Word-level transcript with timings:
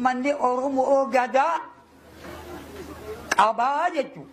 uummanni 0.00 0.32
Oromoo 0.48 1.04
gadaa 1.12 1.60
qabaa 3.36 3.90
jechuun 3.94 4.26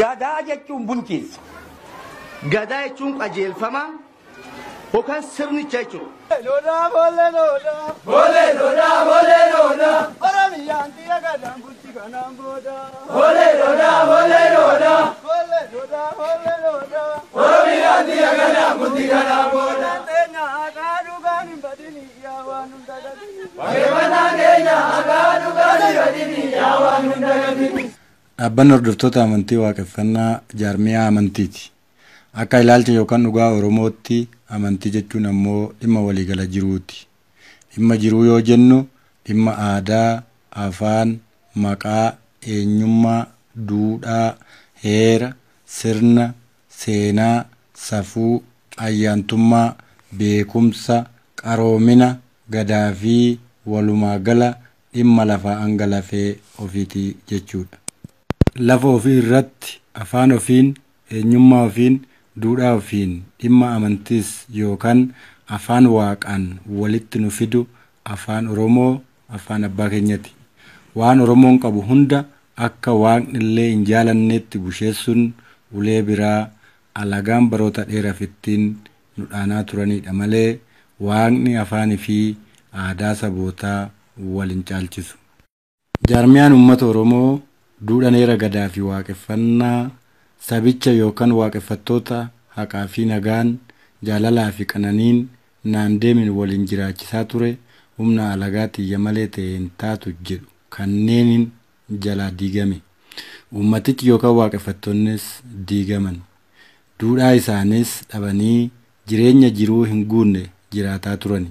gadaa 0.00 0.42
jechuun 0.48 0.86
bulchiinsa. 0.86 1.40
Gadaa 2.52 2.82
jechuun 2.88 3.18
qajeelfama 3.20 3.82
yookaan 4.94 5.22
sirnicha 5.22 5.78
jechuudha. 5.84 6.36
Lola 6.46 6.76
boole 6.94 7.26
lola. 7.36 7.74
Boole 8.06 8.44
lola 8.58 8.88
boole 9.08 9.38
lola. 9.52 9.90
Oromiyaan 10.26 10.90
xiyya 10.96 11.18
gadaan 11.26 11.58
bulti 11.62 11.88
kanaan 11.96 12.36
booda. 12.36 12.76
Boole 13.14 13.46
lola 13.60 13.90
boole 14.10 14.42
lola. 14.54 14.94
Boole 15.24 15.60
lola 15.72 16.02
boole 16.18 16.54
lola. 16.64 17.04
Oromiyaan 17.42 18.06
xiyya 18.06 18.30
gadaan 18.40 18.78
bulti 18.78 19.04
kanaan 19.12 19.50
booda. 19.54 19.90
Teenya 20.08 20.44
haqaa 20.56 20.98
dhugaan 21.06 21.46
hin 21.48 21.60
badini 21.64 22.04
yaa 22.24 22.40
waan 22.48 22.68
hunda 22.72 22.96
gadini. 23.62 23.90
Waaqeffannaa 23.94 24.30
keenya 24.38 24.76
haqaa 24.92 25.26
yaa 26.56 26.80
waan 26.84 27.04
hunda 27.12 27.32
gadini. 27.42 27.84
Dhaabbanni 28.38 28.72
hordoftoota 28.74 29.22
amantii 29.24 29.56
waaqeffannaa 29.64 30.40
jaarmiyaa 30.60 31.06
amantiiti. 31.12 31.70
Akka 32.34 32.60
ilaalcha 32.60 32.92
yookaan 32.92 33.22
dhugaa 33.26 33.50
Oromootti 33.56 34.28
amantii 34.48 34.90
jechuun 34.96 35.26
ammoo 35.26 35.72
dhimma 35.80 36.00
waliigala 36.06 36.46
jiruuti. 36.46 37.06
Dhimma 37.74 37.96
jiruu 37.96 38.24
yoo 38.24 38.40
jennu 38.40 38.86
dhimma 39.26 39.52
aadaa, 39.58 40.22
afaan, 40.50 41.18
maqaa, 41.54 42.12
eenyummaa, 42.46 43.26
duudhaa, 43.68 44.34
heera, 44.84 45.32
sirna, 45.66 46.32
seenaa, 46.68 47.44
safuu, 47.74 48.42
ayyaantummaa, 48.76 49.74
beekumsa, 50.18 51.06
qaroomina, 51.42 52.16
gadaa 52.50 52.92
fi 52.92 53.38
walumaagala 53.66 54.48
dhimma 54.94 55.24
lafaa 55.24 55.54
hanga 55.62 55.86
lafee 55.86 56.36
ofiiti 56.58 57.16
jechuudha. 57.28 57.78
Lafa 58.56 58.88
ofii 58.88 59.18
irratti 59.18 59.80
afaan 59.94 60.32
ofiin, 60.32 60.74
eenyummaa 61.10 61.62
ofiin, 61.68 62.00
duudhaa 62.42 62.74
ofiin 62.74 63.22
dhimma 63.40 63.74
amantiis 63.74 64.46
yookaan 64.54 65.00
afaan 65.48 65.86
waaqaan 65.86 66.44
walitti 66.80 67.18
nu 67.18 67.30
fidu 67.30 67.66
afaan 68.04 68.48
Oromoo 68.48 69.00
afaan 69.28 69.64
abbaa 69.64 69.88
keenyati. 69.90 70.32
Waan 70.94 71.20
Oromoon 71.20 71.58
qabu 71.58 71.80
hunda 71.88 72.24
akka 72.56 72.92
waaqni 72.92 73.38
illee 73.38 73.68
hin 73.70 73.84
jaalannetti 73.90 74.58
busheessuun 74.58 75.32
ulee 75.72 76.02
biraa 76.02 76.50
alagaan 76.94 77.48
baroota 77.50 77.84
dheeraaf 77.90 78.20
ittiin 78.22 78.64
nu 79.16 79.24
dhaanaa 79.30 79.62
turanidha 79.64 80.12
malee 80.12 80.58
waaqni 81.00 81.56
afaanii 81.62 81.96
fi 82.06 82.16
aadaa 82.72 83.14
sabootaa 83.14 83.90
waliin 84.34 84.64
caalchisu. 84.64 85.16
Jaarmiyaan 86.08 86.52
uummata 86.52 86.86
Oromoo 86.86 87.40
duudhaa 87.88 88.10
heera 88.16 88.36
gadaa 88.36 88.68
fi 88.68 88.80
waaqeffannaa 88.90 89.90
sabicha 90.48 90.90
yookaan 91.00 91.32
waaqeffattoota 91.40 92.28
haqaa 92.56 92.86
fi 92.94 93.04
nagaan 93.10 93.58
jaalalaa 94.08 94.50
fi 94.56 94.64
qananiin 94.72 95.28
naan 95.74 96.00
deemin 96.00 96.30
waliin 96.38 96.66
jiraachisaa 96.72 97.24
ture 97.24 97.50
humna 97.98 98.32
alagaa 98.32 98.68
xiyya 98.76 98.98
malee 98.98 99.26
ta'e 99.36 99.60
taatu 99.84 100.12
jedhu 100.30 100.46
kanneeniin 100.76 101.50
jalaa 102.04 102.30
diigame. 102.38 102.80
Uummatichi 103.54 104.08
yookaan 104.08 104.34
waaqeffattoonnis 104.40 105.24
diigaman. 105.68 106.18
Duudhaa 107.00 107.32
isaanis 107.40 107.90
dhabanii 108.12 108.70
jireenya 109.08 109.50
jiruu 109.58 109.82
hin 109.84 110.04
guunne 110.12 110.42
jiraataa 110.72 111.16
turani. 111.16 111.50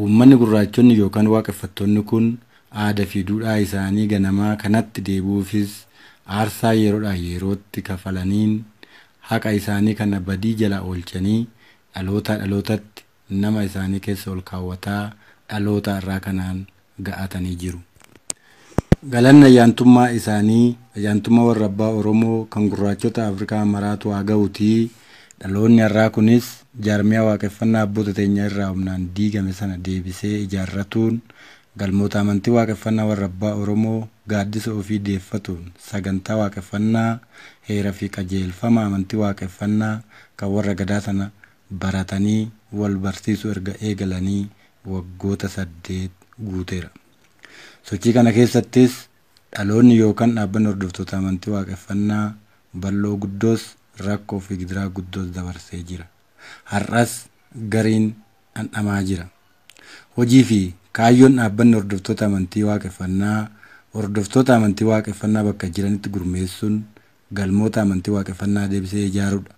Uummanni 0.00 0.36
gurraachonni 0.40 0.94
yookaan 0.98 1.28
waaqeffattoonni 1.34 2.02
kun 2.10 2.26
aadaa 2.84 3.06
fi 3.12 3.22
duudhaa 3.30 3.56
isaanii 3.64 4.06
ganamaa 4.12 4.52
kanatti 4.62 5.04
deebi'uufis 5.08 5.72
aarsaa 6.38 6.72
yeroodhaa 6.82 7.16
yerootti 7.24 7.82
kafalaniin 7.88 8.54
haqa 9.32 9.52
isaanii 9.60 9.94
kana 10.00 10.20
badii 10.28 10.54
jala 10.62 10.78
oolchanii 10.92 11.40
dhalootaa 11.94 12.36
dhalootatti 12.42 13.04
nama 13.44 13.64
isaanii 13.68 14.00
keessa 14.06 14.30
ol 14.34 14.40
kaawwataa 14.52 15.02
dhaloota 15.50 15.98
irraa 16.02 16.20
kanaan 16.28 16.64
ga'atanii 17.08 17.54
jiru. 17.64 17.80
Galanni 19.12 19.44
ayyaantummaa 19.50 20.08
isaanii 20.20 20.76
ayyaantummaa 20.96 21.44
warra 21.50 21.66
abbaa 21.70 21.88
Oromoo 22.00 22.44
kan 22.56 22.68
gurraachota 22.72 23.26
Afrikaa 23.28 23.64
maraatu 23.76 24.10
haa 24.16 24.22
ga'utii 24.32 24.90
dhaloonni 25.42 25.82
har'aa 25.86 26.10
kunis 26.16 26.46
jaarmiyaa 26.86 27.24
waaqeffannaa 27.28 27.82
abboota 27.86 28.12
teenya 28.18 28.46
irraa 28.50 28.68
humnaan 28.72 29.08
diigame 29.16 29.52
sana 29.60 29.76
deebisee 29.86 30.34
ijaarratuun 30.46 31.20
galmoota 31.80 32.20
amantii 32.20 32.54
waaqeffannaa 32.56 33.06
warra 33.10 33.26
abbaa 33.32 33.54
Oromoo 33.62 33.98
gaaddisa 34.32 34.72
ofii 34.80 34.98
deeffatuun 35.08 35.72
sagantaa 35.90 36.36
waaqeffannaa 36.42 37.10
heera 37.68 37.92
fi 37.98 38.08
qajeelfama 38.16 38.84
amantii 38.88 39.18
waaqeffannaa 39.24 39.94
kan 40.36 40.50
warra 40.56 40.74
gadaa 40.80 41.00
sana 41.08 41.30
baratanii 41.84 42.40
wal 42.80 42.96
barsiisuu 43.04 43.50
erga 43.54 43.72
eegalanii 43.88 44.42
waggoota 44.92 45.48
saddeet 45.48 46.10
guuteera. 46.50 46.88
Sochii 47.88 48.12
kana 48.12 48.32
keessattis 48.32 48.92
dhaloonni 49.56 49.96
yookaan 49.98 50.34
dhaabbanni 50.36 50.68
hordoftoota 50.70 51.16
amantii 51.18 51.52
waaqeffannaa 51.54 52.24
bal'oo 52.84 53.16
guddoos 53.24 53.62
rakkoo 54.06 54.40
fi 54.40 54.56
gidiraa 54.56 54.88
guddoos 54.88 55.30
dabarsee 55.34 55.82
jira. 55.88 56.06
Har'as 56.64 57.12
gariin 57.74 58.12
dhandhamaa 58.54 59.02
jira. 59.02 59.26
Hojii 60.16 60.44
fi 60.44 60.60
kaayyoon 60.92 61.36
dhaabbanni 61.40 61.74
hordoftoota 61.78 62.26
amantii 62.26 62.62
waaqeffannaa 62.68 63.48
hordoftoota 63.94 64.56
amantii 64.56 64.86
waaqeffannaa 64.90 65.44
bakka 65.48 65.68
jiranitti 65.76 66.08
gurmeessuun 66.14 66.82
galmoota 67.34 67.82
amantii 67.82 68.14
waaqeffannaa 68.14 68.68
deebisee 68.70 69.04
ijaaruudha. 69.06 69.54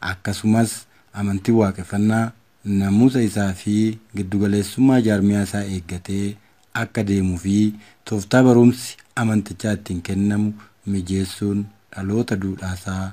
Akkasumas 0.00 0.72
amantii 1.12 1.54
waaqeffannaa 1.60 2.32
namuusa 2.64 3.20
isaa 3.22 3.52
fi 3.52 3.98
giddugaleessummaa 4.16 5.00
jaarmiyaa 5.06 5.42
isaa 5.48 5.64
eeggatee 5.74 6.36
akka 6.74 7.02
deemuu 7.08 7.38
fi 7.38 7.74
tooftaa 8.04 8.42
barumsi 8.44 8.96
amantichaa 9.22 9.72
ittiin 9.78 10.02
kennamu 10.08 10.52
mijeessuun 10.94 11.64
dhaloota 11.96 12.36
duudhaasaa 12.42 13.12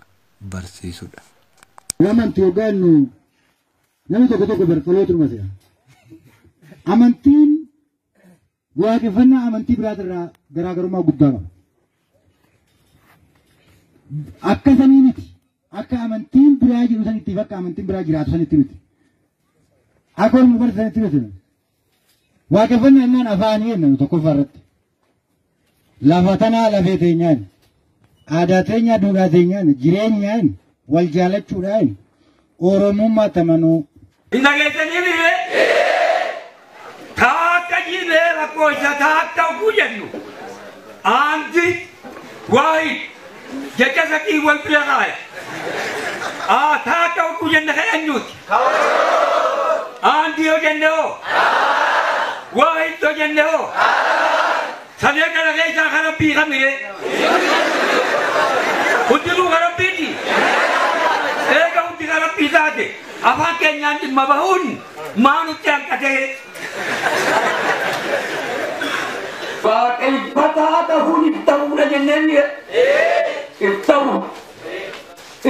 barsiisudha. 0.52 1.22
Amantii 2.12 2.44
hoggaannu 2.48 2.90
namni 4.10 4.28
tokko 4.30 4.46
tokko 4.50 4.66
bartolootuma 4.72 5.28
se'a. 5.32 5.46
Amantiin 6.94 7.50
waaqeffannaa 8.82 9.42
amantii 9.48 9.76
biraatirraa 9.80 10.26
garaagarummaa 10.56 11.04
guddaa 11.10 11.32
qaba. 11.34 11.48
Akka 14.52 14.72
sanii 14.80 15.02
miti. 15.08 15.24
Akka 15.80 15.96
amantiin 16.06 16.52
biraa 16.62 16.88
jiru 16.90 17.04
sanitti 17.08 17.40
akka 17.44 17.56
amantiin 17.58 17.88
biraa 17.88 18.04
jiraatu 18.08 18.32
sanitti 18.32 18.58
miti. 18.58 18.76
Akka 20.24 20.38
oromoo 20.38 20.60
barate 20.60 20.78
sanitti 20.80 21.00
miti. 21.06 21.20
Waaqeffannaa 22.54 23.06
innaan 23.08 23.28
afaanii 23.36 23.70
jennamu 23.72 23.98
tokkoffaa 24.02 24.34
irratti. 24.36 24.60
Lafa 26.10 26.38
tanaa 26.42 26.68
lafee 26.74 26.98
teenyaan. 27.04 27.40
Aadaa 28.32 28.64
teenyaa 28.64 28.98
duudhaa 29.02 29.30
teenyaan 29.30 29.74
jireenyaan 29.84 30.50
wal 30.94 31.08
jaalachuudhaan 31.16 31.90
oromummaa 32.72 33.30
tamanuu 33.38 33.80
Hin 34.34 34.44
dhageessanii 34.44 35.02
miire? 35.08 35.32
Taakka 37.16 37.82
jiibee 37.88 38.30
rakkoo 38.38 38.70
isa 38.76 38.94
taakka 39.02 39.48
oguu 39.48 39.72
jennu. 39.80 40.08
Aanti 41.16 41.66
waayit 42.50 43.02
jecha 43.78 44.08
sakii 44.14 44.40
wal 44.48 44.60
bira 44.68 44.82
kaaya. 44.88 45.16
Aa 46.56 46.80
taakka 46.86 47.26
oguu 47.26 47.50
jenna 47.56 47.74
kan 47.74 47.86
eenyuuti? 47.94 48.34
Aanti 50.14 50.46
yoo 50.46 50.58
jenne 50.66 50.88
hoo? 50.96 51.12
Waayit 52.62 53.02
yoo 53.04 53.14
jenne 53.22 53.42
hoo? 53.52 53.70
Sadee 55.64 55.76
kana 55.76 55.90
keessaa 55.90 55.90
kan 55.92 56.04
rabbii 56.06 56.34
kamire? 56.36 56.72
Hundinuu 59.10 59.50
kan 59.50 59.62
rabbiiti? 59.62 60.08
Eega 61.56 61.82
hundi 61.88 62.06
kan 62.08 62.22
rabbii 62.22 62.50
taate 62.50 62.86
afaan 63.24 63.56
keenyaan 63.60 63.98
dhimma 64.02 64.26
bahuun 64.28 64.82
maa 65.16 65.44
nutti 65.44 65.70
hanqatee? 65.70 66.38
Waaqeffataa 69.64 70.84
ta'uun 70.88 71.24
ibsa'uudha 71.32 71.86
jenneen 71.92 72.30
ibsa'u. 73.60 74.24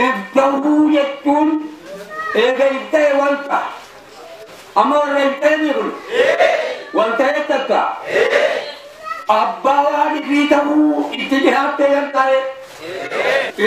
Ibsa'uu 0.06 0.92
jechuun 0.94 1.50
eega 2.36 2.66
ibsa'e 2.78 3.14
wanta. 3.20 3.60
Amma 4.76 4.96
warra 5.00 5.22
ibsa'e 5.30 5.58
jiru. 5.64 5.86
Wanta 6.94 7.34
takka. 7.50 7.82
Abbaa 9.28 9.84
waan 9.94 10.16
ifii 10.22 10.48
ta'uu 10.52 11.06
itti 11.18 11.38
dhihaattee 11.46 11.90
kan 11.96 12.08
ta'e. 12.16 12.40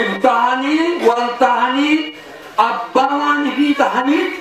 Ibsa'anii 0.01 0.83
wal 1.07 1.25
ta'anii 1.39 1.95
abbaa 2.67 3.11
waan 3.21 3.41
ifii 3.51 3.73
ta'aniif 3.81 4.31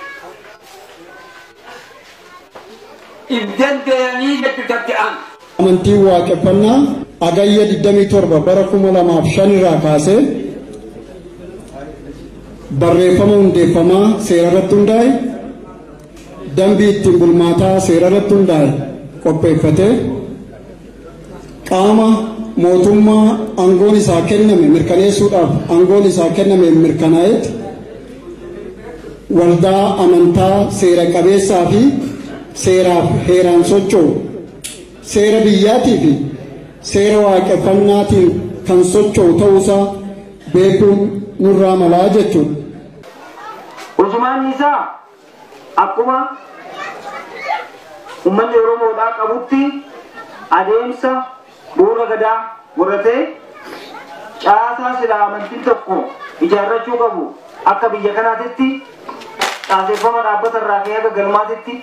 ibdan 3.38 3.76
deeyanii 3.86 4.34
jechuudatti 4.42 4.94
an 5.04 5.14
Amantiin 5.60 6.02
waaqeffannaa 6.08 6.78
agayya 7.28 7.64
27 7.70 8.40
bara 8.48 8.62
2005 8.72 9.46
irraa 9.58 9.78
kaasee 9.84 10.20
barreeffama 12.80 13.34
hundeeffamaa 13.40 14.04
seera 14.26 14.48
irratti 14.50 14.74
hundaa'e 14.78 15.08
dambii 16.58 16.90
ittiin 16.94 17.16
bulmaataa 17.20 17.80
seera 17.88 18.06
irratti 18.12 18.34
hundaa'e 18.38 18.68
qopheeffatee 19.24 19.92
qaama 21.70 22.08
mootummaa 22.64 23.26
aangoon 23.62 23.96
isaa 24.02 24.22
kenname 24.30 24.66
mirkaneessuudhaaf 24.74 25.50
aangoon 25.74 26.04
isaa 26.10 26.30
kenname 26.38 26.68
mirkanaa'etti 26.84 27.50
waldaa 29.38 29.84
amantaa 30.04 30.56
seera 30.80 31.04
qabeessaa 31.14 31.64
fi 31.72 31.80
seeraaf 32.64 33.06
heeraan 33.28 33.64
socho'u 33.72 34.10
seera 35.12 35.38
biyyaatii 35.46 35.96
fi 36.04 36.12
seera 36.92 37.18
waaqeffannaatiin 37.26 38.28
kan 38.68 38.80
socho'u 38.92 39.32
ta'uusaa 39.40 39.84
beekuun 40.54 41.00
nurraa 41.44 41.76
malaa 41.82 42.08
jechuudha. 42.14 42.54
Ujumaan 44.02 44.42
isaa 44.52 44.80
akkuma 45.84 46.18
uummanni 48.26 48.58
Oromoodhaa 48.64 49.12
qabutti 49.18 49.60
adeemsa 50.58 51.12
bu'uura 51.76 52.06
gadaa 52.12 52.36
godhatee 52.78 53.20
caasaa 54.44 54.92
silaa 55.00 55.20
amantiin 55.26 55.64
tokko 55.68 55.96
ijaarrachuu 56.48 56.98
qabu 57.02 57.24
akka 57.72 57.88
biyya 57.94 58.12
kanaatitti 58.18 58.68
caaseffama 59.68 60.22
dhaabbata 60.26 60.58
irraa 60.64 60.80
ka'ee 60.88 60.98
akka 61.00 61.10
galmaatitti 61.20 61.74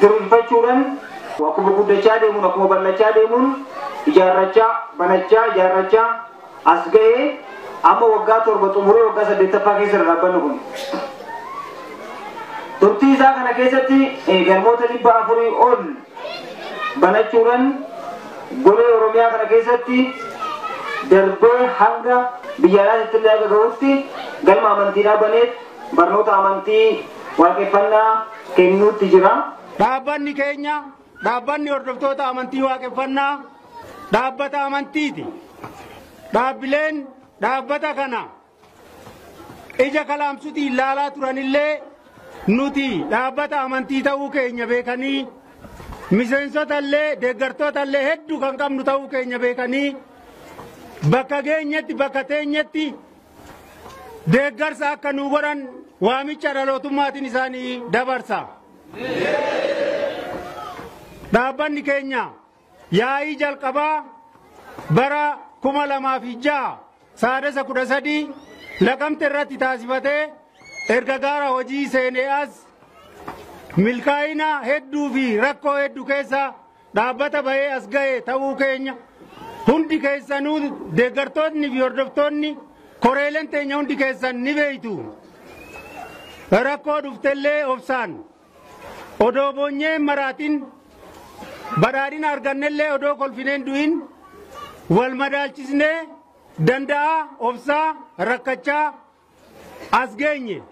diriirfachuudhaan 0.00 0.80
akkuma 1.48 1.70
guddachaa 1.80 2.16
deemuun 2.22 2.46
akkuma 2.50 2.68
bal'achaa 2.72 3.12
deemuun 3.18 3.46
ijaarrachaa 4.12 4.70
banachaa 5.02 5.44
ijaarrachaa 5.52 6.06
as 6.72 6.88
ga'ee 6.96 7.26
amma 7.92 8.06
waggaa 8.14 8.40
torba 8.48 8.68
xumuree 8.78 9.04
waggaa 9.08 9.26
saddeettaffaa 9.30 9.76
keessa 9.80 9.98
dhaabbanni 10.08 10.40
kun. 10.46 10.56
Turtii 12.80 13.12
isaa 13.14 13.32
kana 13.34 13.52
keessatti 13.58 13.98
galmoota 14.48 14.86
dhibba 14.92 15.12
afurii 15.20 15.52
ol 15.66 15.76
banachuudhaan 17.04 17.64
golee 18.64 18.90
Oromiyaa 18.96 19.30
kana 19.30 19.46
keessatti 19.52 19.98
darbee 21.10 21.66
hanga 21.80 22.16
biyya 22.62 22.82
alaatti 22.84 23.16
illee 23.18 23.32
akka 23.36 23.48
gahutti 23.54 23.92
galma 24.46 24.68
amantiidhaa 24.76 25.16
baneet 25.22 25.50
barnoota 25.96 26.32
amantii 26.36 27.04
waaqeffannaa 27.38 28.10
kennuutti 28.56 29.06
jira. 29.12 29.32
Dhaabbanni 29.78 30.34
keenya 30.40 30.74
dhaabbanni 31.24 31.70
hordoftoota 31.74 32.26
amantii 32.32 32.62
waaqeffannaa 32.68 33.32
dhaabbata 34.12 34.64
amantiiti. 34.64 35.24
Dhaabbileen 36.34 37.06
dhaabbata 37.42 37.94
kana 37.94 38.22
ija 39.86 40.04
kalaamsutii 40.04 40.66
ilaalaa 40.72 41.10
turanillee 41.10 41.80
nuti 42.48 42.88
dhaabbata 43.10 43.60
amantii 43.66 44.02
ta'uu 44.08 44.30
keenya 44.36 44.66
beekanii 44.72 45.26
miseensota 46.10 46.78
illee 46.78 47.16
deeggartoota 47.20 47.82
illee 47.82 48.04
hedduu 48.10 48.38
kan 48.40 48.56
qabnu 48.56 48.84
ta'uu 48.84 49.08
keenya 49.08 49.38
beekanii 49.38 49.96
bakka 51.10 51.40
geenyetti 51.42 51.94
bakka 51.94 52.24
teenyetti 52.24 52.94
deeggarsa 54.32 54.90
akka 54.90 55.12
nu 55.12 55.28
godhan 55.30 55.60
waamicha 56.00 56.52
dhalootummaatiin 56.54 57.24
isaanii 57.26 57.82
dabarsa. 57.92 58.40
Dhaabbanni 61.32 61.82
keenya 61.82 62.24
yaa'ii 62.92 63.36
jalqabaa 63.40 64.04
bara 64.94 65.38
kuma 65.62 65.86
lamaa 65.88 66.20
fi 66.20 66.36
ja'a 66.44 66.78
saadasa 67.14 67.64
kudha 67.64 67.84
sadii 67.86 68.28
laqamte 68.80 69.24
irratti 69.26 69.58
taasifatee 69.58 70.30
erga 70.96 71.18
gaara 71.24 71.48
hojii 71.56 71.88
seenee 71.88 72.28
as 72.40 72.50
milkaa'ina 73.84 74.46
hedduu 74.68 75.08
fi 75.14 75.24
rakkoo 75.44 75.76
hedduu 75.82 76.04
keessa 76.10 76.42
dhaabbata 76.94 77.42
bahee 77.46 77.68
as 77.76 77.88
ga'e 77.94 78.20
ta'uu 78.28 78.54
keenya. 78.56 78.94
Hundi 79.68 79.98
keessanuu 80.04 80.58
deeggartoonni 80.96 81.70
fi 81.72 81.80
hordoftoonni 81.84 82.50
koreeleen 83.04 83.48
teenya 83.48 83.76
hundi 83.76 83.96
keessan 83.96 84.36
ni 84.44 84.54
beeytu 84.54 84.94
rakkoo 86.50 87.00
dhuftellee 87.04 87.64
obsaan. 87.66 88.18
Odoo 89.26 89.52
boonyee 89.52 89.98
maraatin 89.98 90.54
badhaadhina 91.80 92.28
argannellee 92.34 92.92
odoo 92.92 93.14
kolfineen 93.16 93.66
du'in 93.66 93.92
wal 94.96 95.14
madaalchisnee 95.22 96.06
danda'a 96.66 97.16
obsaa 97.38 97.96
rakkachaa 98.18 98.86
as 100.00 100.16
geenye. 100.16 100.62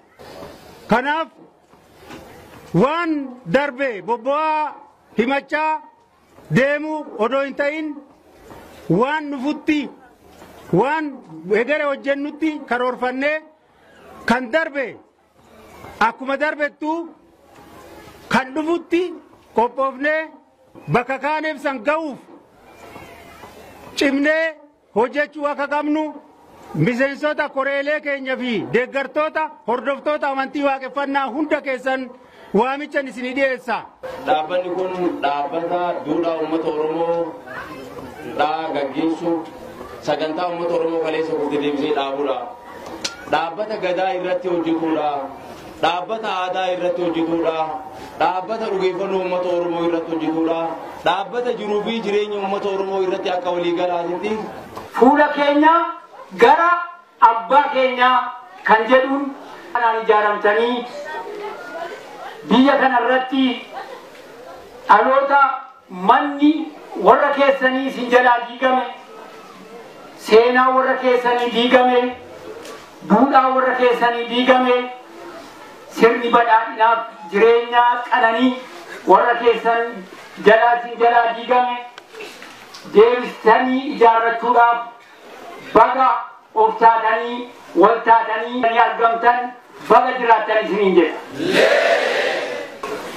Kanaaf 0.88 1.28
waan 2.82 3.10
darbe 3.54 3.90
bobba'aa 4.08 4.74
himachaa 5.18 5.72
deemuu 6.56 6.98
odoo 7.24 7.42
hin 7.46 7.54
ta'in 7.60 7.86
waan 9.00 9.30
dhufutti 9.32 9.80
waan 10.80 11.04
egere 11.60 11.84
hojjennutti 11.90 12.50
karoorfannee 12.68 13.36
kan 14.28 14.50
darbe 14.52 14.86
akkuma 16.08 16.36
darbettu 16.42 16.92
kan 18.32 18.54
dhufutti 18.54 19.02
qophoofnee 19.56 20.20
bakka 20.92 21.16
kaaneef 21.24 21.58
san 21.64 21.78
ga'uuf 21.88 22.18
cimnee 23.96 24.44
hojjechuu 24.96 25.46
akka 25.52 25.66
qabnu 25.74 26.02
miseensota 26.74 27.48
koreelee 27.48 28.00
keenya 28.06 28.36
fi 28.36 28.52
deeggartoota 28.72 29.42
hordoftoota 29.68 30.28
amantii 30.28 30.64
waaqeffannaa 30.68 31.26
hunda 31.34 31.60
keessan 31.66 32.10
waamichan 32.58 33.08
isinii 33.10 33.34
dhiyeessa. 33.38 33.76
Dhaabbanni 34.26 34.70
kun 34.76 34.92
dhaabbata 35.24 35.80
duudhaa 36.06 36.34
uummata 36.42 36.68
Oromoo 36.68 37.18
dhaa 38.38 38.68
gaggeessuuf 38.76 39.48
sagantaa 40.08 40.48
uummata 40.50 40.74
Oromoo 40.78 41.00
kaleessa 41.06 41.32
guutuu 41.40 41.60
deebisee 41.62 41.94
dhaabuudha. 41.98 42.38
Dhaabbata 43.32 43.76
gadaa 43.84 44.10
irratti 44.20 44.48
hojjetuudha. 44.54 45.08
Dhaabbata 45.82 46.28
aadaa 46.42 46.66
irratti 46.74 47.02
hojjetuudha. 47.06 47.56
Dhaabbata 48.20 48.64
dhugeeffannoo 48.72 49.20
uummata 49.22 49.48
Oromoo 49.58 49.84
irratti 49.88 50.10
hojjetuudha. 50.14 50.60
Dhaabbata 51.08 51.52
jiruu 51.60 51.82
fi 51.88 52.00
jireenya 52.06 52.38
uummata 52.42 52.68
Oromoo 52.74 53.02
irratti 53.08 53.30
akka 53.38 53.50
waliigalaatti 53.58 54.32
Fuula 54.98 55.28
keenya 55.36 55.72
gara 56.42 56.70
abbaa 57.30 57.64
keenyaa 57.74 58.16
kan 58.68 58.86
jedhuun 58.92 59.24
kanaan 59.72 59.98
ijaaramtanii 60.04 60.76
biyya 62.50 62.74
kana 62.80 63.00
irratti 63.04 63.46
dhaloota 64.88 65.40
manni 66.10 66.52
warra 67.08 67.32
keessanii 67.38 67.86
isin 67.88 68.10
jalaa 68.14 68.36
diigame 68.48 68.84
seenaa 70.28 70.68
warra 70.76 70.94
keessanii 71.02 71.50
diigame 71.56 71.98
duudhaa 73.10 73.48
warra 73.56 73.74
keessanii 73.82 74.28
diigame 74.30 74.76
sirni 75.98 76.30
badhaadhinaaf 76.36 77.00
jireenyaa 77.34 77.90
qananii 78.10 78.52
warra 79.12 79.34
keessan 79.42 79.92
jalaa 80.48 80.72
isin 80.78 80.98
jalaa 81.04 81.26
diigame 81.36 81.76
deebistanii 82.96 83.82
ijaarrachuudhaaf 83.94 84.78
baga 85.76 86.08
of 86.64 86.78
taatanii 86.82 87.38
wal 87.84 87.96
taatanii 88.10 88.60
ni 88.66 88.78
argamtan 88.88 89.40
baga 89.88 90.12
jiraattan 90.20 90.64
isiniin 90.64 90.94
jedha. 91.00 92.15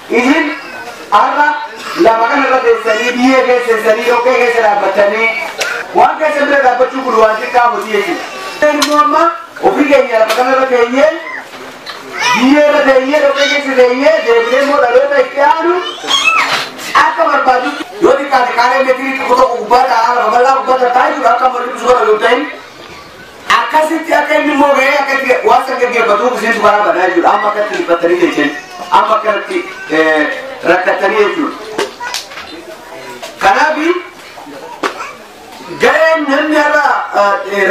Isin 0.10 0.46
har'a 1.12 1.48
lafa 2.06 2.25
kana 2.30 2.46
irra 2.48 2.60
teessanii 2.66 3.12
biyyee 3.18 3.42
keessa 3.48 3.68
teessanii 3.72 4.06
dhoqqee 4.10 4.36
keessa 4.42 4.62
dhaabbatanii 4.68 5.30
waan 5.98 6.16
keessa 6.20 6.46
bira 6.50 6.60
dhaabbachuu 6.68 7.01
kun 7.08 7.16
waan 7.24 7.36
xiqqaa 7.42 7.68
miti 7.74 7.92
jechuudha. 7.98 9.01
Amma 9.01 9.24
ofii 9.70 9.88
keenya 9.92 10.20
lafa 10.24 10.36
kana 10.39 10.51
irra 10.56 10.68
teenyee 10.74 11.10
biyyee 12.38 12.66
irra 12.70 12.82
teenyee 12.89 13.20
dhoqqee 13.25 13.48
keessa 13.54 13.74
teenyee 13.82 14.16
deebinee 14.28 14.62
immoo 14.63 14.80
dhaloota 14.86 15.18
itti 15.25 15.42
aanu 15.50 15.74
akka 17.04 17.24
barbaadu 17.32 17.70
yoo 18.06 18.16
xiqqaate 18.22 18.51
qaalee 18.62 18.84
meetirii 18.88 19.18
tokko 19.20 19.36
tokko 19.42 19.58
gubbaa 19.62 19.84
taa'aa 19.92 20.16
lafa 20.20 20.32
bal'aa 20.38 20.56
gubbaa 20.62 20.80
taa'aa 20.86 21.10
jechuudha 21.12 21.32
akka 21.36 21.50
morri 21.54 21.80
suuraa 21.84 22.06
yoo 22.10 22.18
ta'in 22.25 22.42
akkasitti 23.60 24.13
akka 24.22 24.34
inni 24.42 24.54
immoo 24.58 24.74
ga'ee 24.80 24.98
akka 25.04 25.38
waan 25.51 25.63
san 25.70 25.80
gaggeeffatuuf 25.84 26.42
isin 26.44 26.62
baraa 26.66 26.84
badaa 26.88 27.08
jechuudha 27.12 27.32
amma 27.36 27.48
akka 27.54 27.62
itti 27.66 27.78
dhiphattanii 27.82 28.20
jechuudha 28.25 28.68
amma 28.98 29.15
akka 29.15 29.31
itti 29.39 29.58
rakkattanii 30.72 31.24
jechuudha. 31.25 31.58
Kanaafi 33.43 33.88
ga'een 35.84 36.22
namni 36.31 36.58
har'a 36.63 36.86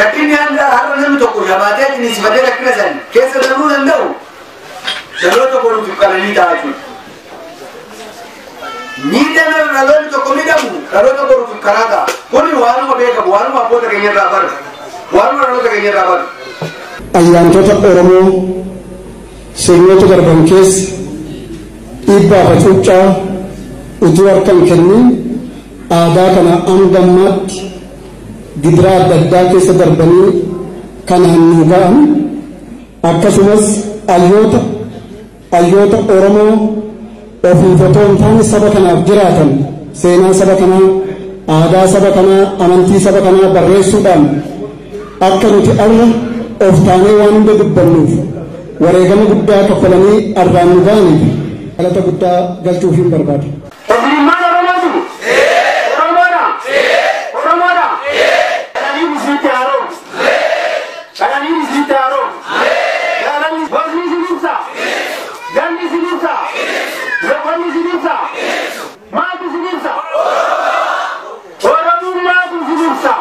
rakkinni 0.03 0.35
har'a 0.41 0.97
namni 1.01 1.19
tokko 1.23 1.41
jabaatee 1.51 1.89
jiniisifatee 1.97 2.43
rakkina 2.49 2.73
san 2.81 3.01
keessa 3.17 3.39
darbuu 3.45 3.69
danda'u 3.75 4.07
dhaloota 5.23 5.59
boruuf 5.65 5.89
qananii 6.03 6.35
ta'a 6.39 6.55
jechuudha. 6.55 6.83
miidhama 9.11 9.59
dhaloonni 9.75 10.11
tokko 10.15 10.31
miidhamu 10.39 10.71
dhaloota 10.93 11.23
boruuf 11.31 11.51
karaa 11.67 11.87
ta'a 11.93 12.07
kuni 12.31 12.53
waanuma 12.63 12.95
beekamu 13.01 13.31
waanuma 13.35 13.61
abboota 13.65 13.87
keenya 13.93 14.11
irraa 14.13 14.29
bara 14.33 14.51
waanuma 15.17 15.45
dhaloota 15.47 15.69
keenya 15.75 15.91
irraa 15.93 16.07
bara. 16.11 16.25
ayyaantota 17.19 17.75
Oromoo 17.91 18.33
sirnoota 19.65 20.07
darban 20.13 20.41
keessa 20.51 20.98
dhiibbaa 22.09 22.45
fi 22.51 22.57
cuuccaa 22.65 23.07
utuu 24.07 24.27
harkaan 24.31 24.61
kennin 24.69 25.05
aadaa 25.99 26.29
kana 26.37 26.53
hanga 26.69 26.99
ammaatti 27.05 27.57
gidiraa 28.63 28.97
adda 29.03 29.15
addaa 29.21 29.45
keessa 29.51 29.73
darbanii 29.81 30.29
kanaan 31.09 31.43
nu 31.51 31.65
ga'an 31.73 31.97
akkasumas 33.11 33.65
ayyoota 34.15 34.61
ayyoota 35.59 35.97
Oromoo 36.17 36.53
ofiif 37.51 37.81
otoo 37.89 38.05
hin 38.09 38.17
taane 38.23 38.43
saba 38.53 38.69
kanaaf 38.77 39.01
jiraatan 39.09 39.51
seenaa 40.01 40.33
saba 40.41 40.55
kanaa 40.63 40.87
aadaa 41.57 41.87
saba 41.95 42.11
kanaa 42.17 42.45
amantii 42.65 43.01
saba 43.07 43.21
kanaa 43.27 43.51
barreessuudhaan 43.57 44.25
akka 45.29 45.47
nuti 45.53 45.71
arra 45.85 46.07
of 46.67 46.77
taanee 46.87 47.15
waan 47.21 47.33
hunda 47.37 47.53
dubbannuuf 47.61 48.13
wareegama 48.85 49.25
guddaa 49.33 49.63
kaffalanii 49.69 50.19
arraan 50.43 50.69
nu 50.75 50.81
ga'aniif 50.89 51.23
galata 51.79 52.01
guddaa 52.07 52.39
galchuuf 52.65 52.95
hin 52.97 53.11
barbaadu. 53.15 53.49
Ilmaan 54.13 54.45
Oromooti? 54.49 54.91
Oromoodha? 55.99 56.43
Oromoodha? 57.41 57.87
Kananii 58.75 59.07
bisiitti 59.15 59.49
haaroo? 59.55 59.83
Kananii 61.21 61.55
bisiitti 61.61 61.95
haaroo? 62.01 62.27
Gaalanni 63.25 63.69
gosti 63.75 63.99
isin 64.09 64.25
ibsa? 64.35 64.55
Ganni 65.57 65.81
isin 65.89 66.05
ibsa? 66.13 66.35
Loqonni 67.29 67.67
isin 67.73 67.87
ibsa? 67.95 68.15
Maatu 69.17 69.45
isin 69.51 69.65
ibsa? 69.73 69.93
Oromummaatu 71.73 72.57
isin 72.65 72.81
ibsa? 72.91 73.15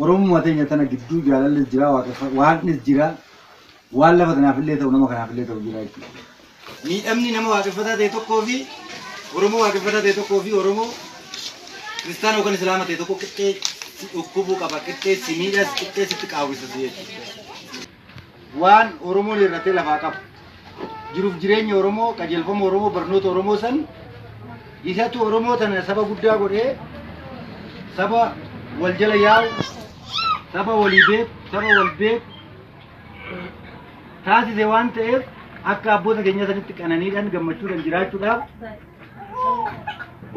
Oromummaa 0.00 0.42
teenya 0.48 0.66
tana 0.74 0.84
gidduu 0.92 1.20
jaalallis 1.30 1.68
jira 1.72 1.86
waaqnis 2.40 2.78
jira 2.86 3.06
waan 3.92 4.18
lafa 4.18 4.34
kanaafillee 4.38 4.76
ta'u 4.80 4.90
nama 4.94 5.06
kanaafillee 5.12 5.46
ta'u 5.50 5.60
jira 5.66 5.80
jechuudha. 5.84 6.32
Miidhamni 6.84 7.30
nama 7.32 7.48
waaqeffataa 7.54 7.96
ta'e 8.00 8.08
tokkoo 8.16 8.42
fi 8.48 8.56
Oromoo 9.36 9.60
waaqeffataa 9.64 10.02
ta'e 10.06 10.14
tokkoo 10.18 10.40
fi 10.44 10.50
Oromoo 10.60 10.88
kiristaana 12.02 12.36
yookaan 12.38 12.54
islaama 12.58 12.84
ta'e 12.88 12.96
tokko 13.00 13.14
qixxee 13.22 13.52
si 13.98 14.04
dhukkubuu 14.14 14.56
qaba 14.62 14.78
qixxee 14.86 15.16
si 15.24 15.32
miidhas 15.40 15.70
qixxee 15.78 16.06
sitti 16.10 16.26
qaawwisas. 16.32 16.72
Waan 18.62 18.88
Oromoon 19.10 19.38
irratee 19.46 19.72
lafaa 19.78 19.98
qabu 20.04 20.18
jiruuf 21.14 21.34
jireenya 21.42 21.74
Oromoo 21.80 22.12
qajeelfama 22.18 22.64
Oromoo 22.68 22.90
barnoota 22.96 23.28
Oromoo 23.34 23.56
san. 23.58 23.76
Isatu 24.84 25.16
Oromoo 25.26 25.56
tana 25.56 25.82
saba 25.86 26.02
guddaa 26.10 26.36
godhee 26.42 26.76
saba 27.96 28.20
wal 28.80 28.94
jala 29.00 29.16
yaa'u 29.26 29.48
saba 30.52 30.72
walii 30.82 31.04
beeku 31.08 31.30
saba 31.52 31.66
wal 31.78 31.90
beeku 31.98 32.26
taasise 34.24 34.64
waan 34.72 34.88
ta'eef 34.96 35.22
akka 35.72 35.88
abboota 35.96 36.22
keenya 36.26 36.46
sanitti 36.48 36.72
qananiidhaan 36.80 37.28
gammachuudhaan 37.34 37.82
jiraachuudhaaf 37.86 38.42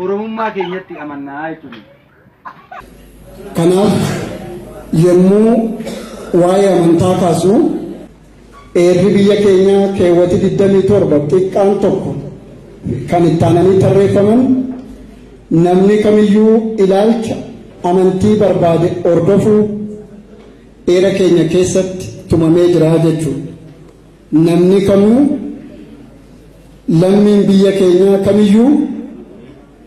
oromummaa 0.04 0.52
keenyatti 0.58 0.94
amannaa 1.04 1.46
jechuudha. 1.52 1.80
Kanaaf 3.58 3.96
yommuu 5.06 5.54
waa'ee 6.42 6.70
amantaa 6.78 7.16
kaasnu 7.24 7.56
eerri 8.84 9.10
biyya 9.16 9.36
keenyaa 9.46 9.86
keewwati 9.98 10.36
27 10.46 11.20
xiqqaan 11.34 11.72
tokko 11.86 12.12
kan 13.10 13.24
itti 13.32 13.44
aananii 13.48 13.78
tarreeffaman 13.84 14.42
namni 15.66 15.96
kamiyyuu 16.06 16.56
ilaalcha 16.86 17.36
amantii 17.90 18.36
barbaade 18.44 18.88
hordofuu 19.10 19.62
eera 20.96 21.12
keenya 21.20 21.46
keessatti 21.54 22.06
tumamee 22.30 22.68
jira 22.74 22.90
jechuudha. 23.06 23.57
Namni 24.32 24.82
kamuu 24.88 25.20
lammiin 27.02 27.42
biyya 27.48 27.72
keenyaa 27.80 28.18
kamiyyuu 28.26 28.72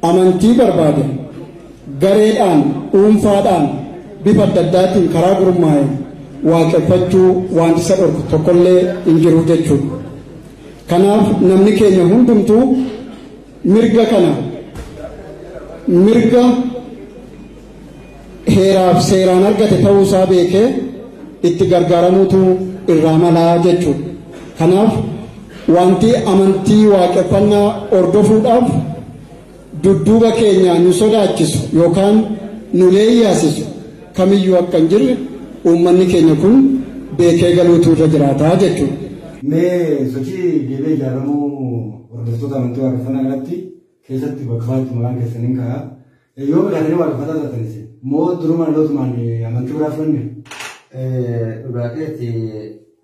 amantii 0.08 0.54
barbaade 0.60 1.04
gareedhaan 2.02 2.60
dhuunfaadhaan 2.92 3.64
bifa 4.24 4.42
adda 4.46 4.60
addaatiin 4.66 5.08
karaa 5.14 5.34
gurmaa'e 5.40 5.84
waaqeffachuu 6.50 7.28
wanti 7.58 7.80
isa 7.84 7.94
dhorku 8.00 8.22
tokkollee 8.30 8.80
hin 9.06 9.16
jiru 9.22 9.40
jechuudha. 9.50 9.96
Kanaaf 10.90 11.26
namni 11.48 11.72
keenya 11.78 12.04
hundumtuu 12.12 12.62
mirga 13.72 14.04
kana 14.12 14.32
mirga 16.04 16.44
heeraaf 18.54 18.98
seeraan 19.08 19.44
argate 19.50 19.76
ta'uusaa 19.84 20.26
beekee 20.30 20.68
itti 21.48 21.64
gargaaramuutu 21.72 22.40
irraa 22.92 23.18
malaa 23.24 23.58
jechuudha. 23.66 24.04
Kanaaf 24.60 24.92
wanti 25.76 26.10
amantii 26.32 26.84
waaqeffannaa 26.92 27.68
hordofuudhaaf 27.92 28.66
dudduuba 29.84 30.30
keenya 30.38 30.74
nu 30.84 30.92
sodaachisu 31.00 31.58
yookaan 31.78 32.16
nu 32.78 32.90
leeyyaasisu 32.96 33.64
kamiyyuu 34.16 34.56
akka 34.62 34.78
hin 34.78 34.88
jirre 34.92 35.16
uummanni 35.70 36.06
keenya 36.12 36.34
kun 36.42 36.56
beekee 37.18 37.52
galuutu 37.56 37.92
irra 37.92 38.06
jiraataa 38.14 38.56
jechuudha. 38.62 38.96
Mee 39.42 40.10
sochii 40.14 40.50
deebee 40.68 40.94
ijaaramuu 40.94 41.48
hordoftoota 42.12 42.56
amantii 42.60 42.82
waaqeffannaa 42.84 43.22
irratti 43.28 43.56
keessatti 44.06 44.42
bakka 44.50 44.66
baay'eetti 44.68 44.94
maqaan 44.98 45.18
keessaniin 45.20 45.56
ka'a. 45.60 45.78
Yoo 46.50 46.62
midhaatanii 46.66 46.98
waaqeffataa 47.02 47.38
turtanis 47.42 47.74
moo 48.12 48.28
duruma 48.42 48.64
dhalootumaan 48.70 49.12
amantii 49.48 49.74
biraa 49.76 49.90
fudhanne? 49.96 50.22
Dhugaateeti 51.64 52.28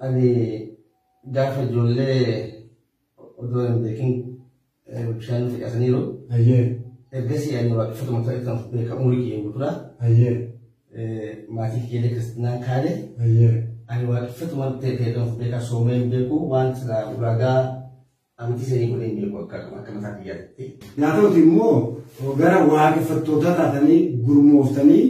ani 0.07 0.31
gaafa 1.35 1.63
ijoollee 1.63 2.53
odoo 3.39 3.67
hin 3.69 3.79
beekin 3.83 4.13
bishaan 5.19 5.49
fidhataniiru. 5.51 6.03
Ayyee. 6.31 6.65
Ergasii 7.13 7.57
ani 7.59 7.73
waaqeffatuma 7.77 8.21
ta'e 8.27 8.41
kan 8.45 8.59
beekamu 8.73 9.11
kiyya. 9.11 9.71
Ayyee. 10.01 10.35
Maatii 11.49 11.81
kiyyaalee 11.89 12.13
kristinaan 12.15 12.61
kaane. 12.67 12.93
Ani 13.89 14.07
waaqeffatuma 14.11 14.71
ta'e 14.81 14.97
ta'e 14.99 15.13
kan 15.17 15.29
beekaa 15.39 15.61
soomee 15.61 15.99
hin 15.99 16.11
beeku 16.11 16.37
waan 16.51 16.75
ulaagaa 17.19 17.59
amantii 18.39 18.67
sanii 18.71 18.89
godhee 18.93 19.09
hin 19.11 19.21
beeku 19.21 19.39
akka 19.43 19.57
akka 19.81 19.93
mataa 19.93 20.15
kiyyaatti. 20.23 20.65
Yaa 20.99 21.13
ta'uti 21.17 21.41
immoo 21.43 21.75
gara 22.39 22.65
waaqeffattoota 22.73 23.55
taatanii 23.61 24.01
gurmooftanii 24.27 25.05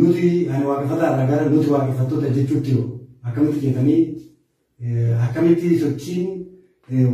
nuti 0.00 0.28
ani 0.50 0.64
waaqeffataa 0.66 1.10
irraa 1.14 1.26
gara 1.30 1.50
nuti 1.50 1.70
waaqeffattoota 1.70 2.28
jechuutti 2.36 2.76
akkamitti 3.22 3.66
jettanii 3.66 4.00
akkamitti 4.80 5.78
sochiin 5.80 6.46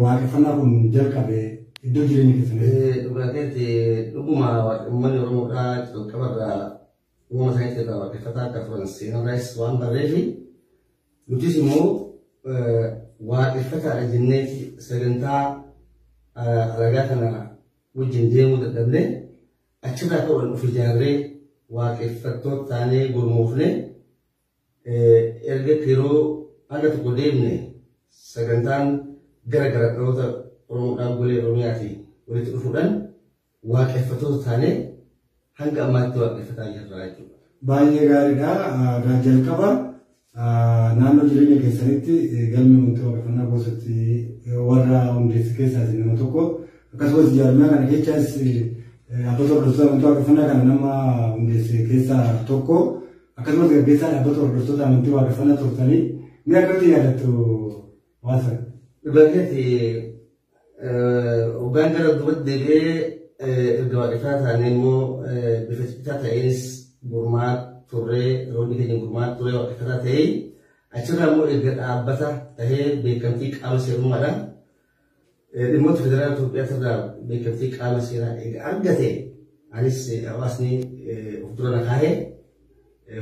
waaqeffannaa 0.03 0.57
kun 0.59 0.91
jalqabe 0.93 1.39
iddoo 1.87 2.05
jireenya 2.09 2.35
keessanii. 2.35 3.03
Dhugaateetti 3.05 3.67
dhuguma 4.13 4.49
uummanni 4.91 5.19
Oromoodhaa 5.19 5.87
jalqabarraa 5.93 6.59
uumama 7.31 7.53
isaanii 7.53 7.81
irraa 7.83 7.99
waaqeffataa 8.03 8.45
akka 8.49 8.61
turan 8.67 8.87
seenarraas 8.87 9.57
waan 9.59 9.79
barreefi 9.79 10.23
nutis 11.29 11.57
immoo 11.57 11.87
waaqeffataadha 13.31 14.05
jennee 14.13 14.43
sagantaa 14.79 15.43
alagaa 16.35 17.07
kana 17.09 17.31
wajjin 17.97 18.31
deemuu 18.35 18.59
dadhabne 18.65 19.03
achirraa 19.83 20.21
ka'uudhaan 20.27 20.53
of 20.59 20.65
ijaarree 20.65 21.17
waaqeffattoota 21.71 22.69
taanee 22.69 23.09
gurmoofne 23.15 23.69
erga 25.53 25.75
yeroo 25.87 26.42
hanga 26.73 26.89
tokko 26.95 27.11
deemne 27.19 27.53
sagantaan 28.33 28.87
gara 29.53 29.69
gara 29.75 29.89
dhaloota 29.95 30.27
Oromoodhaan 30.73 31.17
golee 31.19 31.39
Oromiyaati 31.45 31.91
walitti 32.29 32.51
dhufuudhaan 32.55 32.91
waaqeffattoota 33.73 34.45
taanee 34.45 34.75
hanga 35.61 35.81
ammaatti 35.87 36.19
waaqeffataa 36.23 36.69
jirra 36.75 36.99
jechuudha. 37.07 37.37
Baay'ee 37.67 38.07
gaariidha. 38.11 38.51
Gaa 39.05 39.19
jalqaba 39.27 39.69
naannoo 41.01 41.27
jireenya 41.31 41.59
keessanitti 41.63 42.15
galmi 42.55 42.77
amantii 42.79 43.05
waaqeffannaa 43.09 43.47
gosotti 43.53 43.97
warra 44.69 45.01
hundeessi 45.15 45.55
keessaas 45.59 45.91
nama 45.99 46.17
tokko 46.23 46.43
akkasumas 46.95 47.31
jaarmaa 47.37 47.69
kana 47.73 47.87
keessaas 47.91 48.25
dhaabbata 49.11 49.55
hordoftoota 49.55 49.91
amantii 49.91 50.09
waaqeffannaa 50.09 50.49
kana 50.51 50.65
nama 50.71 50.93
hundeesse 51.37 51.77
keessaa 51.91 52.25
tokko 52.51 52.77
akkasumas 53.37 53.71
gaggeessaa 53.75 54.11
dhaabbata 54.15 54.41
hordoftoota 54.41 54.87
amantii 54.87 55.15
waaqeffannaa 55.19 55.57
turtanii 55.63 56.03
ni 56.47 56.53
akkamitti 56.59 56.91
yaadattu 56.95 57.31
waasa. 58.27 58.53
Dhugaatiitti 59.05 59.65
hoggaan 61.61 61.93
gara 61.95 62.11
duubatti 62.19 62.45
deebi'ee 62.49 62.95
erga 63.81 63.97
waaqeffataa 64.01 64.43
taanee 64.45 64.71
immoo 64.75 65.01
bifa 65.69 65.85
citaa 65.91 66.19
ta'eenis 66.23 66.61
gurmaa 67.11 67.53
turree 67.91 68.31
roobni 68.55 68.75
keenya 68.79 68.97
gurmaa 69.03 69.29
turee 69.39 69.55
waaqeffataa 69.59 69.99
ta'ee 70.07 70.27
achirraa 70.97 71.29
immoo 71.33 71.47
erga 71.55 71.73
dhaabbata 71.81 72.29
tahee 72.57 72.87
beekamtii 73.05 73.51
qaama 73.59 73.79
seerummaadhaan 73.85 74.39
dhimmoota 75.73 76.03
federaala 76.05 76.35
Itoophiyaa 76.35 76.69
irraa 76.77 76.99
beekamtii 77.29 77.71
qaama 77.77 78.01
seeraa 78.09 78.35
egaa 78.47 78.65
argate 78.71 79.11
anis 79.77 79.99
hawaasni 80.31 80.71
of 81.45 81.51
dura 81.57 81.71
na 81.77 81.81
kaa'ee 81.89 82.15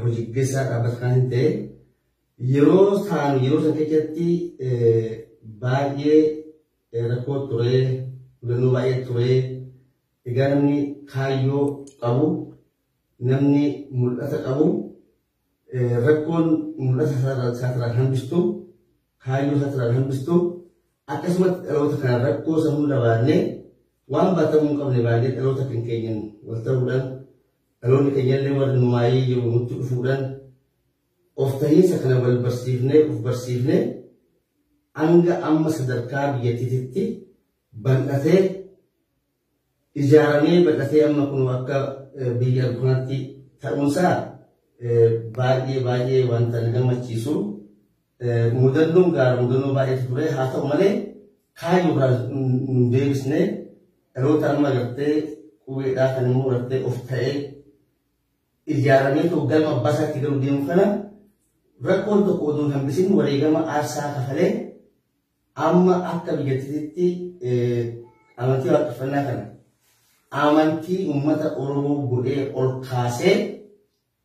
hojii 0.03 0.25
gaggeessaa 0.27 0.65
dhaabbata 0.71 0.97
ta'e 1.33 1.47
yeroo 2.55 2.99
taanu 3.09 3.39
yeroo 3.45 3.63
san 3.65 3.75
keessatti 3.79 4.27
baay'ee 5.61 6.21
rakkoo 7.11 7.39
ture 7.51 7.75
hubannoo 8.43 8.73
baay'ee 8.77 9.05
ture 9.09 9.31
egaa 10.29 10.49
namni 10.53 10.77
kaayyoo 11.13 11.65
qabu 12.03 12.27
namni 13.31 13.65
mul'ata 13.99 14.39
qabu 14.47 14.67
rakkoon 16.07 16.47
mul'ata 16.85 17.15
isaatirraan 17.53 17.97
hambistu 17.99 18.39
kaayyoo 19.25 19.57
isaatirraan 19.59 19.95
hambistu 19.99 20.35
akkasumatti 21.13 21.67
dhaloota 21.69 21.97
kana 22.03 22.19
rakkoo 22.27 22.57
sammuu 22.65 22.87
labaannee 22.93 23.41
waan 24.13 24.35
baatamuu 24.37 24.69
hin 24.71 24.79
qabne 24.81 25.01
baannee 25.07 25.33
dhaloota 25.37 25.65
kan 25.71 25.83
keenyan 25.89 26.19
wal 26.49 26.61
ta'uudhaan 26.67 27.05
dhaloonni 27.83 28.11
keenyallee 28.17 28.55
warri 28.59 28.79
numaayee 28.81 29.23
jiru 29.29 29.43
nutti 29.55 29.75
dhufuudhaan 29.81 30.23
of 31.43 31.51
tahiinsa 31.61 31.97
kana 32.03 32.17
wal 32.23 32.39
barsiifnee 32.45 33.01
of 33.11 33.17
barsiifnee 33.27 33.83
hanga 34.99 35.35
amma 35.49 35.71
sadarkaa 35.77 36.27
biyyattiitti 36.35 37.03
bal'atee 37.85 38.41
ijaaramee 40.01 40.59
bal'atee 40.67 41.03
amma 41.09 41.25
kun 41.31 41.43
akka 41.57 41.77
biyya 42.39 42.65
kanaatti 42.77 43.19
ta'uunsaa 43.63 44.15
baay'ee 45.37 45.81
baay'ee 45.87 46.23
wanta 46.31 46.57
na 46.63 46.69
gammachiisu. 46.75 47.33
Mudannoon 48.61 49.11
gaara 49.17 49.41
mudannoo 49.43 49.75
baay'eetu 49.77 50.05
ture. 50.09 50.27
Haa 50.37 50.53
ta'u 50.53 50.67
malee 50.73 50.93
kaayyoo 51.61 51.95
biraa 51.97 52.13
nu 52.33 52.91
deebisnee 52.93 53.45
dhaloota 54.15 54.47
amma 54.53 54.71
gartee 54.77 55.15
qubeedhaa 55.65 56.09
kan 56.15 56.25
immoo 56.31 56.51
gartee 56.53 56.81
of 56.89 56.97
ta'ee 57.09 57.35
ijaaramee 58.73 59.27
galma 59.51 59.71
abbaa 59.77 59.93
isaatti 59.95 60.19
deemu 60.43 60.67
kana 60.69 60.85
rakkoon 61.85 62.25
tokko 62.25 62.47
odoo 62.47 62.65
hin 62.65 62.73
hambisin 62.79 63.13
wareegama 63.19 63.61
aarsaa 63.75 64.13
kafalee 64.15 64.51
amma 65.69 65.95
akka 66.13 66.33
biyyattiitti 66.37 67.07
amantii 68.37 68.71
waaqeffannaa 68.75 69.25
kana 69.29 69.45
amantii 70.31 71.07
uummata 71.13 71.49
Oromoo 71.63 72.07
godhee 72.11 72.43
ol 72.55 72.71
kaasee 72.89 73.37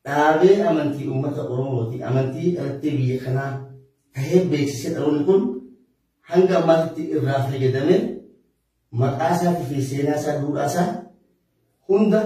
dhaabee 0.06 0.64
amantii 0.70 1.08
uummata 1.08 1.42
Oromooti. 1.44 2.04
Amantii 2.04 2.52
dhalatee 2.56 2.92
biyya 2.98 3.24
kanaa 3.26 3.52
tahee 4.14 4.46
beeksisee 4.52 4.94
dhaloonni 4.96 5.24
kun 5.26 5.42
hanga 6.22 6.58
ammaatitti 6.60 7.02
irraa 7.18 7.40
fayyadame 7.50 7.98
maqaa 8.92 9.32
isaatii 9.36 9.66
fi 9.70 9.82
seenaa 9.90 10.16
isaa 10.20 10.40
duudhaa 10.42 10.66
isaa 10.72 10.90
hunda 11.90 12.22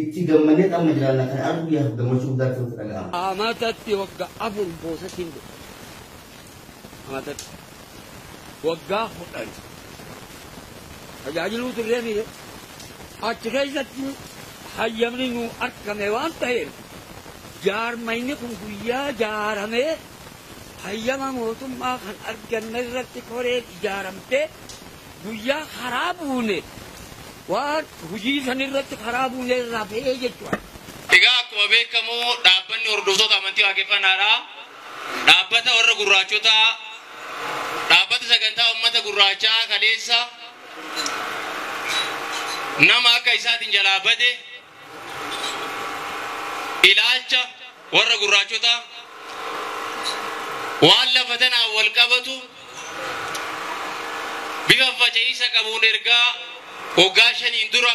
itti 0.00 0.20
gammannee 0.28 0.68
dhamma 0.72 0.90
jiraanna 0.96 1.24
kan 1.30 1.40
arguu 1.50 1.82
gammachuu 1.98 2.30
guddaatti 2.32 2.58
nutti 2.62 2.76
dhaga'ama. 2.80 3.08
Amatatti 3.30 3.92
waggaa 4.00 4.28
afur 4.46 4.68
boosatiin 4.82 5.28
godhe. 5.34 5.52
Amatatti 7.08 7.46
waggaa 8.68 9.06
kudhan 9.18 9.48
tajaajiluu 11.24 11.72
turree 11.76 12.00
miire 12.06 12.24
achi 13.28 13.48
keessatti 13.54 14.04
hayyamni 14.76 15.26
nu 15.34 15.42
argame 15.66 16.06
waan 16.16 16.32
ta'eef 16.40 16.70
jaarmayni 17.64 18.34
kun 18.40 18.52
guyyaa 18.62 19.08
jaaramee 19.22 19.92
hayyama 20.84 21.28
mootummaa 21.38 21.96
kan 22.04 22.16
arganne 22.30 22.78
irratti 22.88 23.20
koreen 23.30 23.64
ijaaramtee 23.76 24.44
guyyaa 25.24 25.62
karaa 25.76 26.10
buune 26.18 26.58
waan 27.52 27.84
hujii 28.10 28.40
san 28.46 28.60
irratti 28.66 28.96
karaa 29.04 29.28
buune 29.32 29.54
irraa 29.62 29.84
ba'ee 29.90 30.14
jechuudha. 30.22 30.58
Egaa 31.16 31.36
akkuma 31.42 31.66
beekamu 31.72 32.14
dhaabbanni 32.44 32.88
hordoftoota 32.94 33.36
amantii 33.40 33.64
waaqeffannaadhaa 33.68 34.38
dhaabbata 35.28 35.70
warra 35.78 35.94
gurraachotaa 36.00 36.66
dhaabbata 37.90 38.24
sagantaa 38.32 38.66
uummata 38.72 39.00
gurraachaa 39.06 39.60
kaleessa 39.72 40.18
nama 42.88 43.10
akka 43.18 43.32
isaatiin 43.38 43.72
jalaa 43.76 44.00
bade 44.06 44.30
ilaalcha 46.90 47.40
warra 47.96 48.16
gurraachotaa 48.22 48.78
waan 50.88 51.08
lafa 51.14 51.36
tanaan 51.42 51.70
wal 51.76 51.90
qabatu 51.98 52.34
bifa 54.68 54.88
faca'iisa 55.00 55.46
qabuun 55.54 55.84
ergaa 55.92 56.26
waggaa 56.96 57.32
shaniin 57.40 57.70
dura 57.72 57.94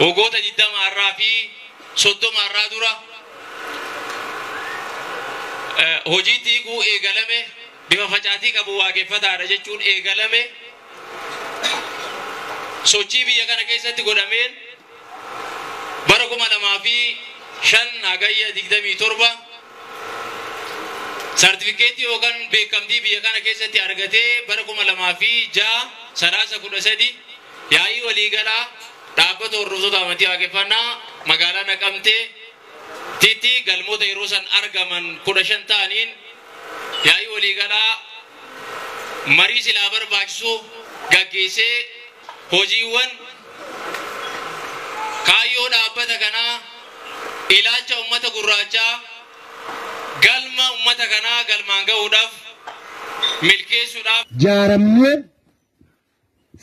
waggoota 0.00 0.38
digdamaarraa 0.46 1.12
fi 1.20 1.30
soddomaarraa 2.02 2.68
dura 2.74 2.92
hojii 6.12 6.38
tiikuu 6.46 6.82
eegalame 6.92 7.38
bifa 7.88 8.06
facaatii 8.14 8.52
qabu 8.56 8.72
waaqeffataadha 8.80 9.46
jechuun 9.52 9.80
eegalame 9.92 10.42
sochii 12.92 13.24
biyya 13.28 13.44
kana 13.50 13.64
keessatti 13.70 14.02
godhameen 14.08 14.52
bara 16.08 16.26
kuma 16.32 16.46
lamaa 16.54 16.78
fi 16.86 16.96
shan 17.70 17.88
hagayya 18.10 18.48
digdamii 18.58 18.94
torba 19.02 19.30
sartifikeetii 21.42 22.04
yookaan 22.10 22.38
beekamtii 22.52 23.00
biyya 23.04 23.20
kana 23.26 23.40
keessatti 23.46 23.78
argatee 23.86 24.28
bara 24.48 24.62
kuma 24.68 24.82
lamaa 24.90 25.14
fi 25.20 25.30
ja'a 25.58 25.80
sadaasa 26.20 26.56
kudha 26.64 26.80
sadi 26.88 27.08
yaa'ii 27.76 28.00
waliigalaa 28.08 28.62
dhaabbata 29.18 29.56
hordoftoota 29.60 29.98
amantii 30.04 30.28
waaqeffannaa 30.32 30.88
magaalaa 31.30 31.66
naqamtee 31.70 32.22
titti 33.22 33.52
galmoota 33.68 34.04
yeroo 34.10 34.28
san 34.34 34.44
argaman 34.60 35.04
kudha 35.26 35.42
shan 35.50 35.62
ta'aniin 35.70 36.10
yaa'ii 37.08 37.28
waliigalaa 37.34 37.92
marii 39.38 39.62
silaa 39.66 39.90
barbaachisu 39.94 40.52
gaggeessee 41.14 41.76
hojiiwwan 42.52 43.10
kaayyoo 45.28 45.68
dhaabbata 45.74 46.16
kanaa 46.24 46.54
ilaalcha 47.56 47.94
ummata 48.04 48.28
gurraachaa 48.36 48.92
galma 50.26 50.66
ummata 50.76 51.04
kanaa 51.14 51.40
galmaan 51.50 51.84
ga'uudhaaf 51.90 52.32
milkeessuudhaaf. 53.48 54.24
Jaaramnee 54.44 55.16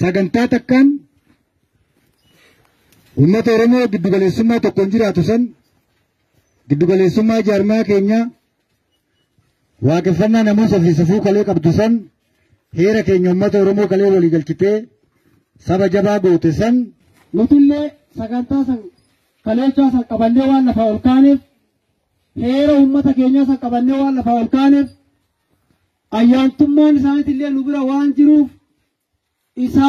sagantaa 0.02 0.48
takkaan 0.54 0.88
uummata 3.20 3.52
Oromoo 3.56 3.88
giddugaleessummaa 3.94 4.60
tokkoon 4.66 4.90
jiraatu 4.94 5.22
san 5.30 5.42
giddugaleessummaa 6.70 7.42
jaarmaa 7.48 7.84
keenyaa 7.90 8.24
waaqeffannaa 9.88 10.44
namoota 10.48 10.78
fi 10.84 10.92
safuu 11.00 11.22
kalee 11.26 11.44
qabdu 11.50 11.72
san 11.80 11.94
heera 12.80 13.02
keenya 13.08 13.30
uummata 13.32 13.58
Oromoo 13.64 13.88
kalee 13.92 14.10
walii 14.16 14.34
galchitee 14.36 14.78
saba 15.68 15.86
jabaa 15.94 16.20
goote 16.24 16.52
san 16.60 16.76
nutillee 17.38 17.86
sagantaa 18.18 18.64
san 18.70 18.80
kaleechaa 19.46 19.90
san 19.94 20.04
qabannee 20.12 20.46
waan 20.52 20.66
lafaa 20.70 20.88
ol 20.94 21.00
kaaneef 21.08 21.40
heera 22.46 22.74
uummata 22.82 23.12
keenyaa 23.20 23.46
san 23.50 23.58
qabannee 23.64 23.98
waan 24.02 24.16
lafaa 24.20 24.38
ol 24.42 24.50
kaaneef 24.58 24.88
ayyaantummaan 26.20 26.94
isaaniitillee 27.00 27.50
nu 27.56 27.62
bira 27.68 27.82
waan 27.92 28.10
jiruuf 28.18 28.50
isa 29.64 29.88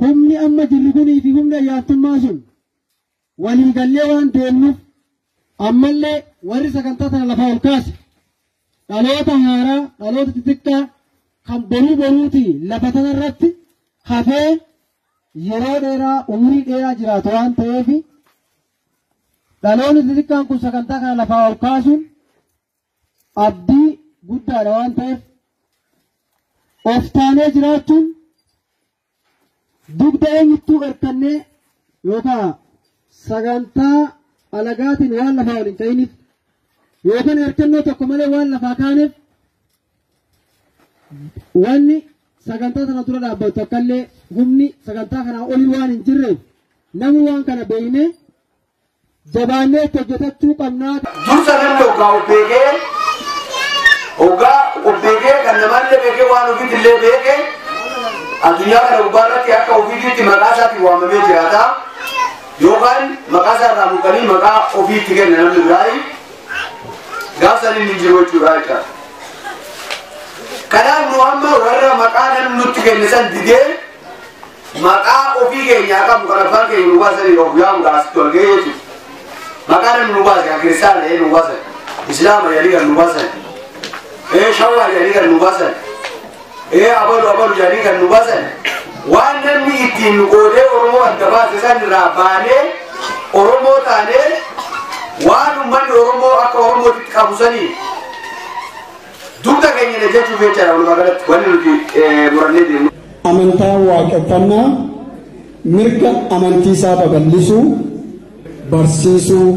humni 0.00 0.34
amma 0.44 0.62
jirru 0.70 0.90
kunii 0.96 1.20
fi 1.24 1.30
humni 1.36 1.54
ayyaantummaa 1.60 2.18
sun 2.24 2.38
walii 3.44 3.72
gallee 3.78 4.06
waan 4.12 4.28
deemnuuf 4.34 4.76
ammallee 5.68 6.18
warri 6.48 6.70
sagantaa 6.76 7.10
sana 7.12 7.24
lafaa 7.30 7.50
ol 7.54 7.60
kaase 7.66 7.92
dhaloota 8.88 9.34
haaraa 9.46 9.80
dhaloota 10.00 10.32
xixiqqaa 10.36 10.82
kan 11.46 11.60
boruu 11.70 11.96
boruuti 12.00 12.42
lafa 12.70 12.88
tanarratti 12.96 13.48
hafee 14.10 14.50
yeroo 15.48 15.78
dheeraa 15.84 16.18
umurii 16.34 16.64
dheeraa 16.68 16.94
jiraatu 17.00 17.28
waan 17.36 17.52
ta'eef 17.58 17.88
dhaloonni 19.62 20.00
xixiqqaan 20.08 20.44
kun 20.48 20.58
sagantaa 20.64 21.00
kana 21.02 21.14
lafaa 21.20 21.42
ol 21.48 21.56
kaasuun 21.64 22.00
abdii 23.46 23.88
guddaadha 24.28 24.70
waan 24.76 24.92
ta'eef 24.98 25.20
of 26.92 27.04
taanee 27.16 27.48
jiraachuun 27.56 28.04
dugda 30.00 30.28
eenyuttuu 30.38 30.80
hirkannee 30.84 31.36
yookaan 32.04 32.54
sagantaa 33.26 34.00
alagaatiin 34.58 35.12
waan 35.20 35.36
lafaa 35.38 35.58
ol 35.60 35.64
hin 35.70 35.76
ta'iniif 35.82 36.10
yookaan 37.10 37.38
hirkannoo 37.44 37.82
tokko 37.88 38.04
malee 38.10 38.28
waan 38.34 38.50
lafaa 38.54 38.74
kaaneef 38.82 39.12
wanni 41.64 41.96
sagantaa 42.48 42.86
sana 42.86 43.02
dura 43.06 43.20
dhaabbatu 43.24 43.60
akkallee 43.66 44.02
humni 44.36 44.66
sagantaa 44.86 45.24
kanaa 45.26 45.46
olii 45.54 45.70
waan 45.74 45.90
hin 45.94 46.02
jirreef 46.06 46.38
namni 47.02 47.20
waan 47.28 47.44
kana 47.48 47.64
beeknee 47.70 48.08
jabaannee 49.34 49.82
itti 49.86 49.98
hojjetachuu 49.98 50.54
qabnaa. 50.60 50.96
Dursa 51.26 51.54
namni 51.62 51.82
hoggaa 51.86 52.10
of 52.18 52.28
beekee 52.28 52.70
hoggaa 54.20 54.60
of 54.88 54.96
beekee 55.04 55.34
kan 55.46 55.56
namallee 55.62 55.98
beekee 56.04 56.26
waan 56.32 56.50
ofiitillee 56.52 56.96
beekee 57.04 57.38
addunyaa 58.42 58.80
kana 58.88 59.02
gubbaarratti 59.02 59.52
akka 59.52 59.72
ofiitti 59.80 60.22
maqaa 60.22 60.52
isaatiin 60.54 60.82
waamamee 60.86 61.22
jiraata 61.26 61.62
yookaan 62.60 63.18
maqaa 63.30 63.54
isaa 63.56 63.72
irraa 63.72 63.86
buqqanii 63.92 64.26
maqaa 64.32 64.58
ofiitti 64.82 65.14
kenna 65.14 65.36
namni 65.42 65.62
biraayi 65.66 65.98
gaafsan 67.40 67.76
inni 67.80 67.94
jiru 68.00 68.24
jechuudha 68.24 68.52
jechuudha. 68.58 68.82
Kanaaf 70.68 71.04
nu 71.12 71.22
amma 71.22 71.50
warra 71.64 71.94
maqaa 72.04 72.28
namni 72.34 72.64
nutti 72.64 72.80
kenne 72.82 73.08
san 73.08 73.30
didee 73.34 73.66
maqaa 74.86 75.34
ofii 75.42 75.64
keenyaa 75.68 76.06
qabu 76.08 76.28
kan 76.28 76.38
abbaan 76.46 76.66
keenya 76.70 76.86
nu 76.92 76.98
baasanii 77.00 77.38
of 77.44 77.56
yaamu 77.60 77.86
asitti 77.88 78.18
wal 78.18 78.30
ga'ee 78.36 78.56
jechuudha. 78.56 78.80
Maqaa 79.68 79.96
namni 79.98 80.12
nu 80.14 80.24
baase 80.24 80.48
kan 80.48 80.60
kiristaana 80.60 81.00
ta'ee 81.00 81.18
nu 81.18 81.28
baasan 81.34 81.58
islaama 82.10 82.48
jedhanii 82.54 82.72
kan 82.76 82.86
nu 82.88 82.94
baasan 83.00 83.28
ee 84.34 84.52
shawwaa 84.58 84.88
jedhanii 84.92 85.12
kan 85.16 85.26
nu 85.32 85.38
baasan 85.44 85.72
ee 86.72 86.90
abalu 87.02 87.26
abalu 87.34 87.54
jedhanii 87.58 87.82
kan 87.86 87.96
nu 88.02 88.08
baasan 88.14 88.42
waan 89.14 89.36
namni 89.44 89.74
ittiin 89.86 90.14
nu 90.18 90.24
qoodee 90.32 90.66
oromoo 90.76 91.02
adda 91.10 91.26
baase 91.34 91.56
san 91.64 91.76
irraa 91.86 92.08
baanee 92.18 92.62
oromoo 93.40 93.78
taanee 93.88 94.26
waan 95.28 95.52
uummanni 95.60 95.92
oromoo 96.02 96.34
akka 96.44 96.58
oromootitti 96.66 97.10
qabu 97.16 97.34
sanii 97.42 97.68
dugda 99.44 99.68
keenya 99.78 100.08
jechuuf 100.14 100.40
jechaadha 100.44 100.72
walumaa 100.74 100.96
galatti 101.00 101.24
wanni 101.32 101.48
nuti 101.54 101.72
murannee 102.34 102.64
deemnu. 102.68 102.90
amantaa 103.30 103.74
waaqeffannaa 103.88 104.66
mirga 105.76 106.10
amantii 106.36 106.72
isaa 106.78 106.96
babal'isuu 107.02 107.64
barsiisuu 108.70 109.50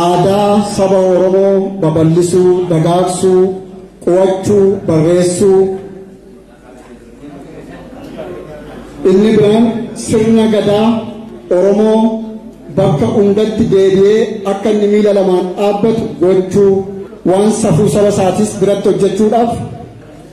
aadaa 0.00 0.50
saba 0.76 0.98
oromoo 1.14 1.54
babal'isuu 1.82 2.50
dagaagsuu 2.70 3.42
qo'achuu 4.06 4.66
barreessuu 4.86 5.60
inni 9.10 9.30
biraan 9.36 9.64
sirna 10.06 10.44
gadaa 10.54 10.86
oromoo 11.56 11.98
bakka 12.76 13.06
hundatti 13.16 13.64
deebi'ee 13.72 14.20
akka 14.52 14.68
inni 14.74 14.88
miila 14.92 15.12
lamaan 15.18 15.46
dhaabbatu 15.58 16.02
gochuu 16.20 16.72
waan 17.30 17.50
safuu 17.62 17.88
saba 17.94 18.08
isaatis 18.14 18.50
biratti 18.60 18.88
hojjechuudhaaf 18.90 19.52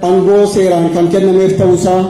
aangoo 0.08 0.44
seeraan 0.56 0.88
kan 0.96 1.08
kennameef 1.14 1.54
ta'uusaa 1.60 2.02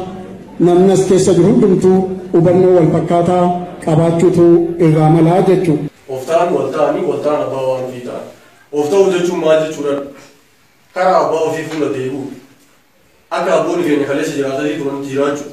namni 0.66 0.92
as 0.96 1.04
keessa 1.10 1.32
jiru 1.38 1.50
hundumtuu 1.54 1.98
hubannoo 2.34 2.74
wal 2.78 2.90
fakkaataa 2.96 3.46
qabaachuutu 3.86 4.46
irraa 4.86 5.10
malaa 5.16 5.42
jechuudha. 5.50 5.88
Oftaan 6.16 6.48
wal 6.56 6.68
ta'anii 6.76 7.04
wal 7.10 7.20
ta'an 7.26 7.42
abbaa 7.46 7.64
waan 7.70 7.86
ta'an. 8.08 8.24
Of 8.78 8.86
ta'uu 8.92 9.08
jechuun 9.16 9.40
maal 9.44 9.60
jechuudha? 9.66 9.94
Karaa 10.94 11.20
abbaa 11.26 11.40
ofii 11.50 11.64
fuula 11.70 11.90
deebi'u. 11.94 12.24
Akka 13.32 13.54
abboonni 13.60 13.84
keenya 13.88 14.08
kaleessa 14.08 14.36
jiraatanii 14.38 14.78
turan 14.78 15.04
jiraachuu. 15.10 15.52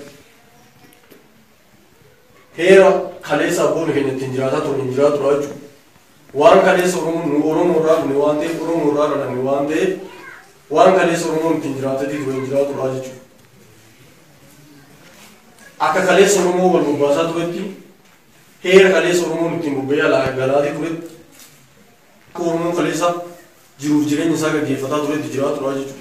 Heera 2.58 2.90
kaleessa 3.28 3.62
abboonni 3.68 3.92
keenya 3.94 4.12
ittiin 4.12 4.32
jiraataa 4.34 4.60
turan 4.60 4.80
hin 4.80 4.92
jiraatu 4.94 5.16
jechuudha. 5.16 5.54
Waan 6.34 6.60
kaleessa 6.66 6.98
Oromoo 6.98 7.80
irraa 7.80 7.96
dhufne 7.96 8.16
waan 8.22 8.36
ta'eef 8.38 8.62
Oromoo 8.62 8.92
irraa 8.92 9.08
dhalanne 9.12 9.42
waan 9.48 9.66
ta'eef 9.66 9.90
waan 10.70 10.94
kaleessa 10.98 11.28
Oromoon 11.28 11.56
ittiin 11.56 11.76
jiraatatii 11.78 12.18
ture 12.24 12.34
hin 12.34 12.46
jiraatu 12.46 12.72
jechuudha. 12.72 13.18
Akka 15.78 16.00
kaleessa 16.10 16.40
Oromoo 16.40 16.72
wal 16.74 16.84
bobbaasaa 16.84 17.24
turetti 17.32 17.64
heera 18.64 18.90
kaleessa 18.98 19.26
Oromoon 19.26 19.54
ittiin 19.58 19.74
bobba'ee 19.80 20.32
galaatii 20.36 20.72
turetti 20.76 21.06
akka 22.28 22.42
Oromoon 22.42 22.76
kaleessa 22.76 23.14
jiruuf 23.80 24.06
jireenya 24.06 24.34
isaa 24.36 24.50
gaggeeffataa 24.54 24.98
turetti 25.06 25.28
jiraatu 25.34 25.60
jechuudha. 25.60 25.94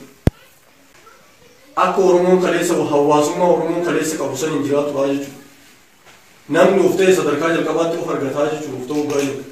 Akka 1.76 2.02
Oromoon 2.02 2.42
kaleessa 2.42 2.74
hawaasummaa 2.74 3.48
Oromoon 3.56 3.86
kaleessa 3.86 4.18
qabu 4.18 4.38
san 4.38 4.50
hin 4.54 4.64
jiraatu 4.64 4.92
jechuudha. 5.08 5.38
Namni 6.50 6.86
of 6.86 6.98
ta'e 6.98 7.16
sadarkaa 7.16 7.50
jalqabaatti 7.56 7.98
of 7.98 8.10
argataa 8.10 8.46
jechuudha 8.54 8.78
of 8.82 8.88
ta'uu 8.88 9.04
baay'ee. 9.12 9.44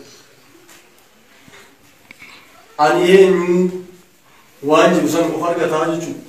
Ani 2.77 3.11
eenyu 3.11 3.85
waan 4.63 4.93
jiru 4.95 5.09
san 5.09 5.23
of 5.35 5.43
argataa 5.49 5.85
jechuudha. 5.95 6.21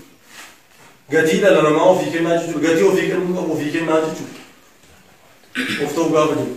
Gatii 1.10 1.40
dhala 1.40 1.62
namaa 1.62 1.84
ofii 1.92 2.10
kennaa 2.12 2.36
jechuudha. 2.38 2.68
Gatii 2.68 2.84
ofii 2.92 3.08
kennuu 3.10 3.34
qabu 3.36 3.52
ofii 3.52 3.72
kennaa 3.72 4.00
jechuudha. 4.00 5.84
Of 5.84 5.94
ta'uu 5.94 6.10
gaafa 6.10 6.34
jiru. 6.34 6.56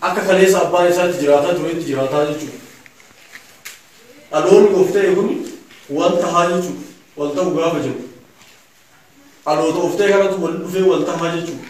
Akka 0.00 0.20
kaleessa 0.28 0.60
abbaan 0.66 0.90
isaatti 0.92 1.18
jiraataa 1.24 1.54
turetti 1.54 1.84
jiraataa 1.90 2.24
jechuudha. 2.26 2.63
Dhaloonni 4.34 4.74
of 4.82 4.88
ta'e 4.94 5.14
kun 5.14 5.28
wal 5.96 6.14
tahaa 6.22 6.44
jechuudha. 6.50 6.86
Wal 7.16 7.30
ta'uu 7.36 7.54
gaafa 7.58 7.80
jiru. 7.84 8.00
Dhaloota 9.46 9.80
of 9.88 9.96
ta'e 9.98 10.08
kanatu 10.12 10.40
wal 10.44 10.56
dhufee 10.62 10.82
wal 10.92 11.04
tahaa 11.10 11.30
jechuudha. 11.36 11.68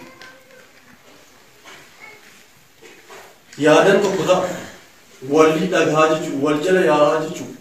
Yaadan 3.65 4.01
tokko 4.07 4.23
ta'a. 4.31 4.49
Walii 5.35 5.69
dhagaa 5.75 6.07
jechuudha. 6.15 6.41
Wal 6.47 6.59
jala 6.69 6.81
yaa'aa 6.91 7.21
jechuudha. 7.27 7.53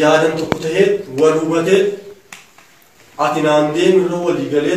yaadan 0.00 0.36
tokko 0.38 0.58
tahee 0.64 0.84
wal 1.20 1.38
hubatee 1.40 1.80
ati 3.24 3.40
naan 3.46 3.72
deemu 3.74 4.04
irra 4.06 4.18
walii 4.26 4.48
galee 4.52 4.76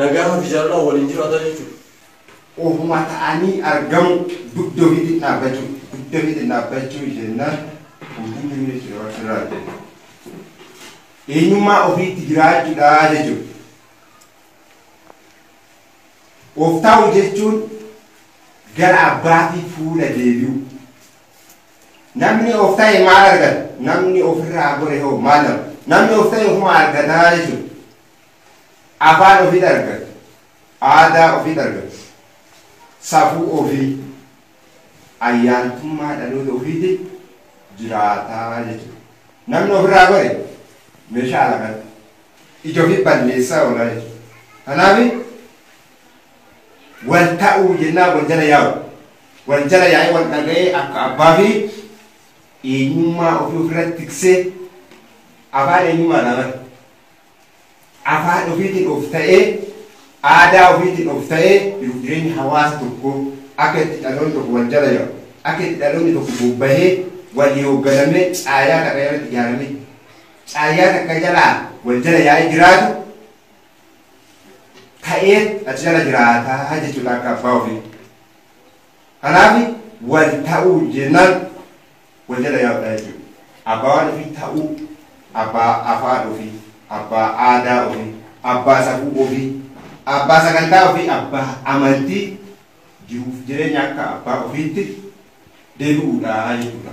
nagaa 0.00 0.26
fi 0.42 0.50
jaalalaa 0.52 0.82
waliin 0.88 1.08
jiraata 1.12 1.38
jechuudha. 1.44 1.75
Ofuma 2.58 2.98
ta'anii 3.10 3.60
argamu 3.62 4.14
dugda 4.56 4.82
ofiitiin 4.86 5.20
dhaabbachuu 5.20 5.68
dugda 5.92 6.18
ofiitiin 6.18 6.48
dhaabbachuu 6.52 7.06
jennaan 7.16 7.56
hundumti 8.16 8.72
jechuudha 8.72 9.00
waan 9.02 9.14
irraa 9.22 9.40
jenna. 9.50 9.74
Eenyummaa 11.28 11.82
ofiitti 11.88 12.22
jiraachuudha 12.28 12.90
jechuudha. 13.12 13.52
Of 16.56 16.82
taa'u 16.82 17.12
jechuun 17.14 17.56
gara 18.78 19.00
abbaatii 19.10 19.64
fuula 19.76 20.06
deebi'u. 20.16 20.54
namni 22.20 22.52
of 22.64 22.76
ta'e 22.76 23.04
maal 23.04 23.24
argata 23.30 23.62
namni 23.86 24.22
ofirraa 24.28 24.76
gore 24.80 24.98
hoo 25.00 25.16
maal 25.24 25.42
nama 25.46 25.58
namni 25.92 26.14
of 26.20 26.30
ta'e 26.34 26.44
ofuma 26.50 26.70
argataa 26.78 27.24
jechuudha 27.36 27.64
afaan 29.08 29.46
ofii 29.48 29.64
argata 29.72 30.06
aadaa 30.92 31.26
ofii 31.40 31.58
argata 31.64 31.92
safuu 33.10 33.46
ofii 33.60 33.88
ayyaantummaa 35.28 36.14
dhaloota 36.20 36.52
ofiitti 36.58 36.90
jiraataa 37.78 38.64
jechuudha 38.68 39.00
namni 39.52 39.72
ofirraa 39.78 40.06
gore 40.10 40.30
meeshaa 41.10 41.44
alaqata 41.46 41.82
ija 42.64 42.82
ofii 42.84 43.04
balleessaa 43.06 43.62
oolaa 43.68 43.88
jechuudha 43.92 44.14
kanaaf 44.66 44.98
wal 47.12 47.28
ta'uu 47.44 47.74
jennaa 47.80 48.08
wal 48.14 48.26
jala 48.32 48.44
yaa'u 48.52 48.72
wal 49.48 49.64
jala 49.72 49.86
yaa'ee 49.94 50.12
wal 50.18 50.28
dhaga'ee 50.34 50.66
akka 50.80 50.98
abbaa 51.08 51.32
fi 51.40 51.48
eenyummaa 52.74 53.34
ofii 53.44 53.58
ofirratti 53.64 53.96
tiksee 54.02 54.38
afaan 55.52 55.86
eenyummaa 55.90 56.22
dhaban 56.28 56.50
afaan 58.16 58.52
ofiitiin 58.52 58.88
of 58.96 59.04
ta'ee 59.12 59.40
aadaa 60.34 60.68
ofiitiin 60.74 61.08
of 61.14 61.28
ta'ee 61.32 61.56
jiruuf 61.80 61.98
jireenya 62.02 62.34
hawaasa 62.40 62.76
tokkoo 62.82 63.14
akka 63.64 63.78
itti 63.84 63.98
dhaloonni 64.04 64.32
tokko 64.36 64.52
wal 64.58 64.68
jala 64.74 64.88
yaa'u 64.96 65.08
akka 65.44 65.62
itti 65.66 65.80
dhaloonni 65.82 66.12
tokko 66.18 66.32
bobbahee 66.42 66.90
walii 67.40 67.62
hoogganamee 67.68 68.24
caayaa 68.44 68.80
takka 68.84 69.00
jalatti 69.04 69.28
ijaaramee 69.32 69.70
caayaa 70.52 70.92
takka 70.94 71.14
jalaa 71.26 71.52
wal 71.84 72.00
jala 72.06 72.18
yaa'ee 72.28 72.48
jiraatu. 72.52 72.88
Ta'ee 75.06 75.38
achi 75.70 75.84
jala 75.84 76.00
jiraataa 76.06 76.78
jechuudha 76.84 77.12
akka 77.16 77.30
abbaa 77.36 77.52
ofii. 77.58 77.80
Kanaaf 79.22 79.54
wal 80.12 80.30
ta'uu 80.48 80.80
jennaan 80.94 81.34
wal 82.28 82.42
jala 82.44 82.58
yaa'udha 82.64 82.90
jechuudha. 82.96 83.22
Abbaa 83.74 83.94
waan 83.96 84.08
ofii 84.14 84.30
ta'uu, 84.40 84.66
abbaa 85.34 85.70
afaan 85.92 86.28
ofii, 86.32 86.52
abbaa 86.98 87.26
aadaa 87.48 87.78
ofii, 87.86 88.10
abbaa 88.42 88.82
safuu 88.88 89.22
ofii, 89.24 89.46
abbaa 90.14 90.40
sagantaa 90.46 90.84
ofii, 90.90 91.08
abbaa 91.18 91.48
amantii 91.64 92.38
jiruuf 93.08 93.38
jireenya 93.46 93.82
akka 93.88 94.04
abbaa 94.14 94.38
ofiitti 94.46 94.84
deebi'uudha 95.78 96.34
jechuudha. 96.62 96.92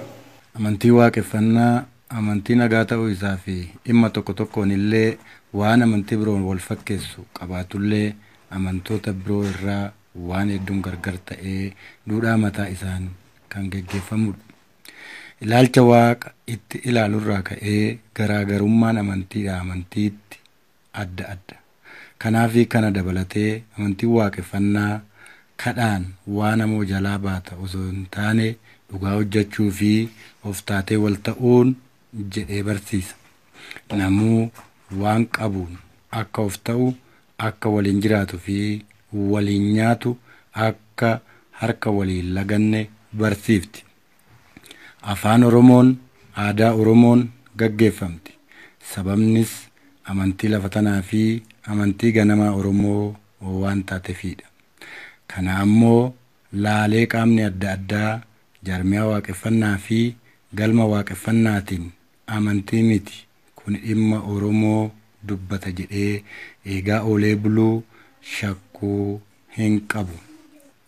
Amantii 0.57 0.91
waaqeffannaa 0.99 1.83
amantii 2.19 2.55
nagaa 2.61 2.85
ta'uu 2.91 3.09
isaa 3.15 3.37
fi 3.45 3.55
dhimma 3.85 4.09
tokko 4.17 4.33
tokkoon 4.39 4.71
illee 4.77 5.17
waan 5.61 5.81
amantii 5.87 6.17
biroon 6.21 6.43
wal 6.49 6.59
fakkeessu 6.69 7.25
qabaatullee 7.39 8.07
amantoota 8.57 9.13
biroo 9.13 9.43
irraa 9.51 9.91
waan 10.29 10.49
hedduun 10.55 10.81
gargar 10.87 11.17
ta'ee 11.31 11.73
duudhaa 12.09 12.37
mataa 12.45 12.67
isaan 12.75 13.09
kan 13.49 13.69
geggeeffamudha. 13.73 14.43
Ilaalcha 15.41 15.81
waaqa 15.89 16.31
itti 16.55 16.81
ilaalurraa 16.91 17.41
ka'ee 17.49 17.99
garaagarummaan 18.19 18.97
amantiidha 19.03 19.59
amantiitti 19.63 20.37
adda 21.03 21.25
adda. 21.33 21.55
Kanaafi 22.23 22.65
kana 22.71 22.91
dabalatee 22.91 23.63
amantiin 23.77 24.11
waaqeffannaa 24.17 25.01
kadhaan 25.63 26.03
waan 26.37 26.57
namoo 26.61 26.83
jalaa 26.91 27.17
baata 27.25 27.55
osoo 27.65 27.85
hin 27.89 28.05
taane 28.15 28.45
dhugaa 28.91 29.13
hojjechuu 29.17 29.69
fi 29.79 29.91
of 30.51 30.61
taatee 30.71 30.97
wal 31.03 31.15
ta'uun 31.27 31.75
jedhee 32.35 32.63
barsiisa. 32.69 33.15
Namuu 34.01 34.51
waan 35.01 35.25
qabuun 35.37 35.77
akka 36.21 36.41
of 36.47 36.57
ta'u 36.69 36.87
akka 37.49 37.69
waliin 37.75 38.01
jiraatu 38.07 38.39
fi 38.47 38.57
waliin 39.35 39.67
nyaatu 39.75 40.17
akka 40.67 41.13
harka 41.61 41.91
waliin 41.99 42.33
laganne 42.35 42.87
barsiifti. 43.17 43.83
Afaan 45.01 45.43
Oromoon 45.43 45.95
aadaa 46.37 46.73
Oromoon 46.73 47.29
gaggeeffamti. 47.57 48.31
Sababnis 48.93 49.51
amantii 50.05 50.49
lafa 50.53 50.69
tanaa 50.69 51.01
fi 51.01 51.43
amantii 51.71 52.11
ganamaa 52.11 52.51
Oromoo 52.59 53.15
waan 53.41 53.83
taateefidha. 53.83 54.45
Kana 55.27 55.57
ammoo 55.63 56.13
laalee 56.63 57.05
qaamni 57.13 57.41
adda 57.49 57.71
addaa 57.77 58.21
jaarmiyaa 58.67 59.05
waaqeffannaa 59.11 59.77
fi 59.85 59.99
galma 60.59 60.85
waaqeffannaatiin 60.93 61.85
amantii 62.35 62.83
miti 62.89 63.17
kun 63.55 63.73
dhimma 63.85 64.19
Oromoo 64.33 64.91
dubbata 65.27 65.71
jedhee 65.79 66.23
eegaa 66.65 67.01
oolee 67.09 67.35
buluu 67.35 67.83
shakkuu 68.35 69.21
hin 69.57 69.81
qabu. 69.93 70.15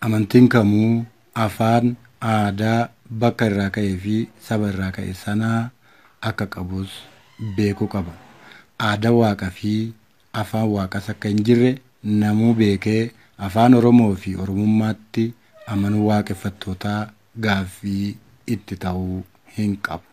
Amantiin 0.01 0.47
kamuu 0.49 1.05
afaan 1.45 1.95
aadaa 2.33 2.89
bakka 3.21 3.45
irraa 3.51 3.69
ka'ee 3.75 3.97
fi 4.03 4.15
saba 4.47 4.69
irraa 4.73 4.91
ka'e 4.97 5.13
sanaa 5.23 5.69
akka 6.29 6.45
qabus 6.55 6.89
beekuu 7.55 7.87
qaba. 7.95 8.13
Aadaa 8.87 9.11
waaqa 9.21 9.49
fi 9.57 9.73
afaan 10.41 10.67
waaqas 10.75 11.09
akka 11.13 11.29
hin 11.33 11.43
jirre 11.49 11.71
namuu 12.23 12.53
beekee 12.61 13.11
afaan 13.47 13.73
Oromoo 13.79 14.11
fi 14.23 14.35
Oromummaatti 14.43 15.25
amanuu 15.75 16.07
waaqeffattootaa 16.09 16.99
gaaffii 17.45 18.15
itti 18.55 18.75
ta'uu 18.83 19.23
hin 19.57 19.77
qabu. 19.87 20.03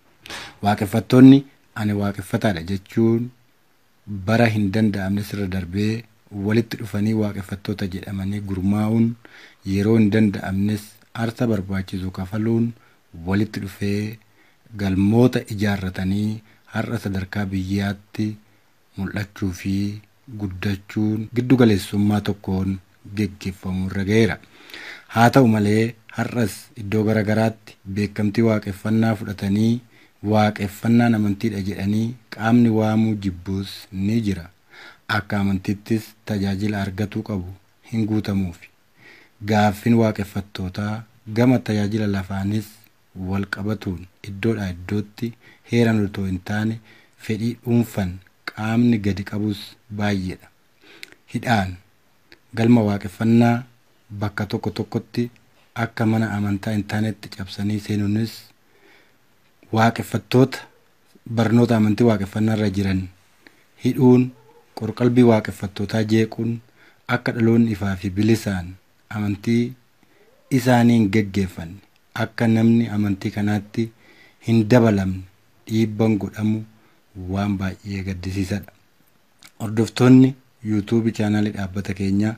Waaqeffattoonni 0.62 1.38
ani 1.82 1.92
waaqeffataadha 2.00 2.62
jechuun 2.70 3.30
bara 4.28 4.46
hin 4.54 4.70
danda'amne 4.74 5.22
sirra 5.30 5.46
darbee 5.54 6.04
walitti 6.46 6.76
dhufanii 6.80 7.12
waaqeffattoota 7.22 7.86
jedhamanii 7.94 8.40
gurmaa'uun 8.52 9.08
yeroo 9.72 9.96
hin 9.98 10.10
danda'amnes 10.14 10.82
aarsaa 11.24 11.46
barbaachisu 11.52 12.10
kafaluun 12.18 12.70
walitti 13.26 13.60
dhufee 13.64 14.18
galmoota 14.82 15.40
ijaarratanii 15.54 16.30
har'a 16.74 16.98
sadarkaa 17.04 17.44
biyyaatti 17.54 18.28
mul'achuu 18.98 19.50
fi 19.60 19.74
guddachuun 20.40 21.28
giddu 21.36 21.56
galeessummaa 21.62 22.20
tokkoon 22.28 22.78
geggeeffamuu 23.16 23.86
irra 23.90 24.04
ga'eera. 24.10 24.36
Haa 25.14 25.30
ta'u 25.36 25.48
malee 25.54 25.94
har'as 26.16 26.54
iddoo 26.82 27.04
garaagaraatti 27.08 27.76
beekamtii 27.98 28.42
waaqeffannaa 28.48 29.14
fudhatanii 29.20 29.80
waaqeffannaan 30.32 31.14
amantiidha 31.20 31.60
jedhanii 31.68 32.14
qaamni 32.36 32.68
waamuu 32.78 33.14
jibbuus 33.26 33.72
ni 33.92 34.20
jira. 34.28 34.48
Akka 35.08 35.38
amantiittis 35.40 36.02
tajaajila 36.24 36.82
argatuu 36.82 37.22
qabu 37.30 37.54
hin 37.92 38.06
guutamuufi. 38.10 38.68
Gaaffiin 39.48 39.94
waaqeffattootaa 40.02 41.02
gama 41.36 41.58
tajaajila 41.58 42.06
lafaanis 42.16 42.68
wal 43.30 43.44
qabatuun 43.56 44.06
iddoodhaa 44.28 44.68
iddootti 44.74 45.32
heeran 45.72 46.04
otoo 46.04 46.24
hin 46.28 46.38
taane 46.50 46.78
fedhii 47.26 47.56
dhuunfan 47.64 48.12
qaamni 48.56 48.98
gadi 48.98 49.24
qabus 49.30 49.58
baay'eedha. 50.00 50.48
Hidhaan 51.34 51.76
galma 52.54 52.80
waaqeffannaa 52.88 53.62
bakka 54.22 54.46
tokko 54.46 54.70
tokkotti 54.70 55.30
akka 55.84 56.06
mana 56.06 56.30
amantaa 56.36 56.72
hin 56.74 56.84
taanetti 56.84 57.28
cabsanii 57.36 57.80
seenuunis 57.80 58.32
waaqeffattoota 59.72 60.58
barnoota 61.38 61.76
amantii 61.76 62.06
waaqeffannaa 62.10 62.56
irra 62.58 62.70
jiran 62.78 63.00
hidhuun 63.84 64.26
qorqalbii 64.80 65.24
waaqeffattootaa 65.30 66.02
jeequun 66.12 66.50
akka 67.16 67.32
dhaloonni 67.36 67.72
ifaa 67.76 67.94
fi 68.02 68.10
bilisaan 68.18 68.68
amantii 69.16 69.62
isaanii 70.58 70.96
hin 70.98 71.08
geggeeffanne 71.16 71.80
akka 72.24 72.48
namni 72.56 72.88
amantii 72.98 73.30
kanaatti 73.38 73.86
hin 74.48 74.62
dabalamne 74.74 75.22
dhiibban 75.70 76.18
godhamu 76.24 76.62
waan 77.16 77.56
baay'ee 77.58 78.02
gaddisiisadha. 78.08 78.72
Hordoftoonni 79.60 80.34
yuutuubii 80.64 81.12
chaanaalii 81.18 81.50
dhaabbata 81.56 81.94
keenyaa 81.94 82.34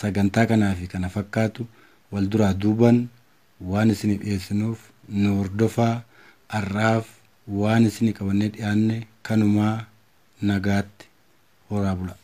sagantaa 0.00 0.46
kanaa 0.46 0.74
fi 0.74 0.86
kana 0.86 1.08
fakkaatu 1.08 1.66
wal 2.12 2.26
duraa 2.32 2.52
duuban 2.54 3.06
waan 3.60 3.90
isiniif 3.90 4.20
dhiyeessinuuf 4.22 4.78
nu 5.08 5.36
hordofaa 5.38 6.02
har'aaf 6.54 7.06
waan 7.60 7.86
isinii 7.86 8.12
qabannee 8.18 8.48
dhiyaanne 8.56 9.06
kanumaa 9.22 9.76
nagaatti 10.42 11.06
horaa 11.70 11.94
bula. 11.96 12.14